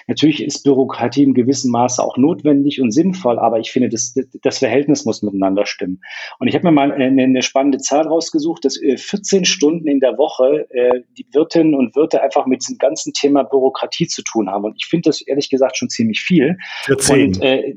[0.08, 4.58] natürlich ist Bürokratie in gewissem Maße auch notwendig und sinnvoll, aber ich finde, das, das
[4.58, 6.02] Verhältnis muss miteinander stimmen.
[6.40, 10.00] Und ich habe mir mal eine, eine, spannende Zahl rausgesucht, dass äh, 14 Stunden in
[10.00, 14.50] der Woche äh, die Wirtinnen und Wirte einfach mit diesem ganzen Thema Bürokratie zu tun
[14.50, 14.66] haben.
[14.66, 16.58] Und ich finde das ehrlich gesagt schon ziemlich viel.
[16.86, 17.26] 14.
[17.28, 17.76] Und, äh,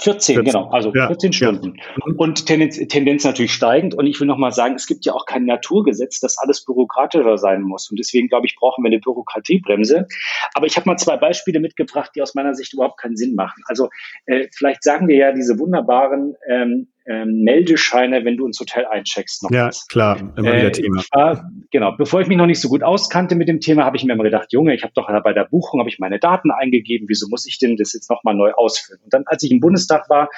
[0.00, 1.74] 14, 14, genau, also ja, 14 Stunden.
[1.76, 2.14] Ja.
[2.16, 3.94] Und Tendenz, Tendenz natürlich steigend.
[3.94, 7.62] Und ich will nochmal sagen, es gibt ja auch kein Naturgesetz, dass alles bürokratischer sein
[7.62, 7.90] muss.
[7.90, 10.06] Und deswegen, glaube ich, brauchen wir eine Bürokratiebremse.
[10.54, 13.64] Aber ich habe mal zwei Beispiele mitgebracht, die aus meiner Sicht überhaupt keinen Sinn machen.
[13.66, 13.88] Also
[14.26, 19.42] äh, vielleicht sagen wir ja diese wunderbaren ähm, ähm, Meldescheine, wenn du ins Hotel eincheckst.
[19.42, 19.86] Noch ja, was.
[19.88, 21.02] klar, immer wieder äh, Thema.
[21.12, 24.04] War, genau, bevor ich mich noch nicht so gut auskannte mit dem Thema, habe ich
[24.04, 27.08] mir immer gedacht, Junge, ich habe doch bei der Buchung habe ich meine Daten eingegeben,
[27.08, 29.00] wieso muss ich denn das jetzt nochmal neu ausfüllen?
[29.02, 30.28] Und dann, als ich im Bundestag war,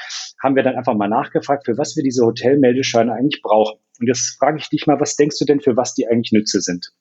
[0.42, 3.78] haben wir dann einfach mal nachgefragt, für was wir diese Hotelmeldescheine eigentlich brauchen.
[3.98, 6.60] Und jetzt frage ich dich mal, was denkst du denn, für was die eigentlich Nütze
[6.60, 6.92] sind?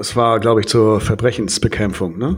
[0.00, 2.36] Es war, glaube ich, zur Verbrechensbekämpfung, ne?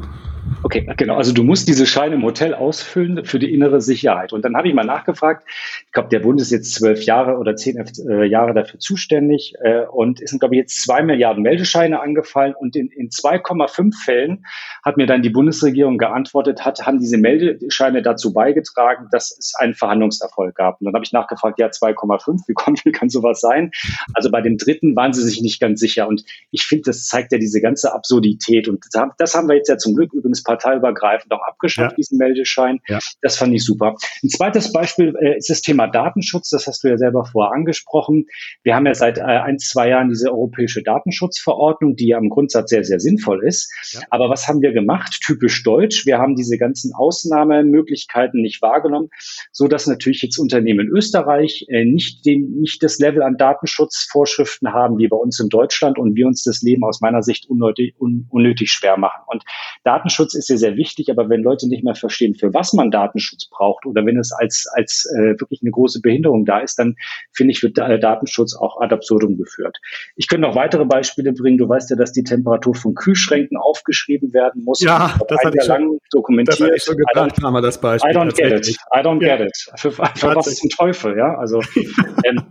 [0.63, 1.17] Okay, genau.
[1.17, 4.33] Also du musst diese Scheine im Hotel ausfüllen für die innere Sicherheit.
[4.33, 5.45] Und dann habe ich mal nachgefragt.
[5.87, 9.87] Ich glaube, der Bund ist jetzt zwölf Jahre oder zehn äh, Jahre dafür zuständig äh,
[9.87, 12.55] und es sind, glaube ich, jetzt zwei Milliarden Meldescheine angefallen.
[12.55, 14.45] Und in, in 2,5 Fällen
[14.85, 19.75] hat mir dann die Bundesregierung geantwortet, hat, haben diese Meldescheine dazu beigetragen, dass es einen
[19.75, 20.81] Verhandlungserfolg gab.
[20.81, 23.71] Und dann habe ich nachgefragt, ja, 2,5, wie, kommt, wie kann sowas sein?
[24.15, 26.07] Also bei dem dritten waren sie sich nicht ganz sicher.
[26.07, 28.69] Und ich finde, das zeigt ja diese ganze Absurdität.
[28.69, 28.85] Und
[29.19, 31.97] das haben wir jetzt ja zum Glück übrigens übrigens parteiübergreifend auch abgeschafft, ja.
[31.97, 32.81] diesen Meldeschein.
[32.89, 32.99] Ja.
[33.23, 33.97] Das fand ich super.
[34.23, 36.51] Ein zweites Beispiel äh, ist das Thema Datenschutz.
[36.51, 38.27] Das hast du ja selber vorher angesprochen.
[38.63, 42.71] Wir haben ja seit äh, ein, zwei Jahren diese europäische Datenschutzverordnung, die ja im Grundsatz
[42.71, 43.71] sehr, sehr sinnvoll ist.
[43.93, 44.01] Ja.
[44.11, 45.19] Aber was haben wir gemacht?
[45.25, 46.07] Typisch deutsch.
[46.07, 49.09] Wir haben diese ganzen Ausnahmemöglichkeiten nicht wahrgenommen,
[49.53, 54.73] so dass natürlich jetzt Unternehmen in Österreich äh, nicht, den, nicht das Level an Datenschutzvorschriften
[54.73, 57.95] haben wie bei uns in Deutschland und wir uns das Leben aus meiner Sicht unnötig,
[57.99, 59.23] un, unnötig schwer machen.
[59.27, 59.45] Und
[59.85, 62.91] Datenschutz Datenschutz ist ja sehr wichtig, aber wenn Leute nicht mehr verstehen, für was man
[62.91, 66.97] Datenschutz braucht oder wenn es als, als äh, wirklich eine große Behinderung da ist, dann
[67.33, 69.79] finde ich, wird äh, Datenschutz auch ad absurdum geführt.
[70.17, 71.59] Ich könnte noch weitere Beispiele bringen.
[71.59, 74.81] Du weißt ja, dass die Temperatur von Kühlschränken aufgeschrieben werden muss.
[74.81, 76.61] Ja, das habe ich lang dokumentiert.
[76.61, 78.11] Das ich schon gedacht, haben wir das Beispiel.
[78.11, 78.77] I don't get it.
[78.95, 79.57] I don't get it.
[79.77, 81.37] Für, für was zum Teufel, ja?
[81.39, 81.61] Also
[82.25, 82.43] ähm,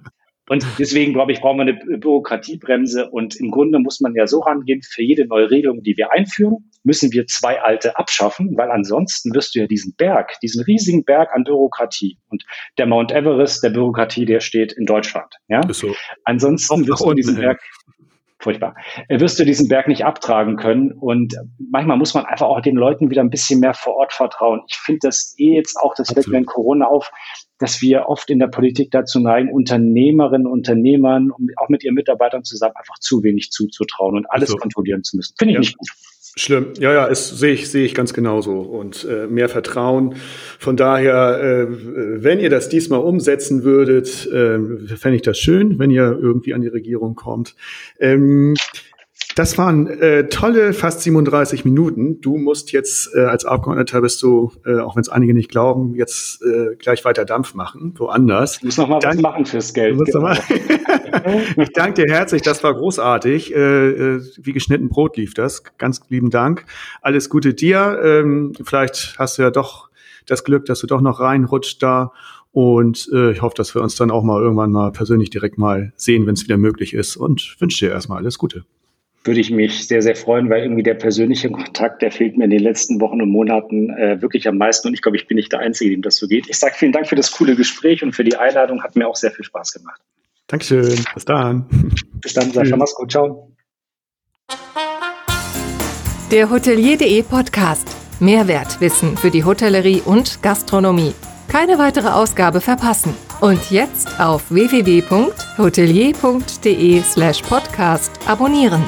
[0.49, 3.09] und deswegen, glaube ich, brauchen wir eine Bürokratiebremse.
[3.09, 6.71] Und im Grunde muss man ja so rangehen, für jede neue Regelung, die wir einführen,
[6.83, 11.29] müssen wir zwei alte abschaffen, weil ansonsten wirst du ja diesen Berg, diesen riesigen Berg
[11.33, 12.17] an Bürokratie.
[12.29, 12.45] Und
[12.79, 15.31] der Mount Everest der Bürokratie, der steht in Deutschland.
[15.49, 15.61] Ja?
[15.71, 15.93] So.
[16.23, 17.61] Ansonsten wirst du diesen Berg
[18.39, 18.73] furchtbar.
[19.07, 20.93] Äh, wirst du diesen Berg nicht abtragen können.
[20.93, 24.61] Und manchmal muss man einfach auch den Leuten wieder ein bisschen mehr vor Ort vertrauen.
[24.67, 27.11] Ich finde das eh jetzt auch, das fällt mir in Corona auf,
[27.59, 32.75] dass wir oft in der Politik dazu neigen, Unternehmerinnen, Unternehmern, auch mit ihren Mitarbeitern zusammen
[32.75, 34.57] einfach zu wenig zuzutrauen und alles so.
[34.57, 35.35] kontrollieren zu müssen.
[35.37, 35.59] Finde ich ja.
[35.59, 35.89] nicht gut.
[36.35, 36.73] Schlimm.
[36.79, 38.59] Ja, ja, es sehe ich, sehe ich ganz genauso.
[38.61, 40.15] Und äh, mehr Vertrauen.
[40.57, 41.67] Von daher, äh,
[42.23, 46.61] wenn ihr das diesmal umsetzen würdet, äh, fände ich das schön, wenn ihr irgendwie an
[46.61, 47.55] die Regierung kommt.
[47.99, 48.55] Ähm,
[49.39, 52.19] das waren äh, tolle fast 37 Minuten.
[52.19, 55.95] Du musst jetzt äh, als Abgeordneter bist du, äh, auch wenn es einige nicht glauben,
[55.95, 58.59] jetzt äh, gleich weiter Dampf machen, woanders.
[58.59, 59.97] Du musst noch mal Dank, was machen fürs Geld.
[59.97, 60.33] Genau.
[61.55, 63.55] ich danke dir herzlich, das war großartig.
[63.55, 65.63] Äh, äh, wie geschnitten Brot lief das.
[65.77, 66.65] Ganz lieben Dank.
[67.01, 67.97] Alles Gute dir.
[68.03, 69.89] Ähm, vielleicht hast du ja doch
[70.25, 72.11] das Glück, dass du doch noch reinrutscht da.
[72.51, 75.93] Und äh, ich hoffe, dass wir uns dann auch mal irgendwann mal persönlich direkt mal
[75.95, 77.15] sehen, wenn es wieder möglich ist.
[77.15, 78.65] Und wünsche dir erstmal alles Gute
[79.29, 82.49] würde ich mich sehr, sehr freuen, weil irgendwie der persönliche Kontakt, der fehlt mir in
[82.49, 84.87] den letzten Wochen und Monaten äh, wirklich am meisten.
[84.87, 86.49] Und ich glaube, ich bin nicht der Einzige, dem das so geht.
[86.49, 88.81] Ich sage vielen Dank für das coole Gespräch und für die Einladung.
[88.81, 90.01] Hat mir auch sehr viel Spaß gemacht.
[90.47, 91.05] Dankeschön.
[91.13, 91.67] Bis dann.
[92.21, 92.75] Bis dann, Sascha.
[92.75, 93.11] Mach's gut.
[93.11, 93.51] Ciao.
[96.31, 97.87] Der Hotelier.de Podcast.
[98.19, 101.13] Mehrwertwissen für die Hotellerie und Gastronomie.
[101.47, 103.13] Keine weitere Ausgabe verpassen.
[103.41, 108.83] Und jetzt auf www.hotelier.de slash podcast abonnieren.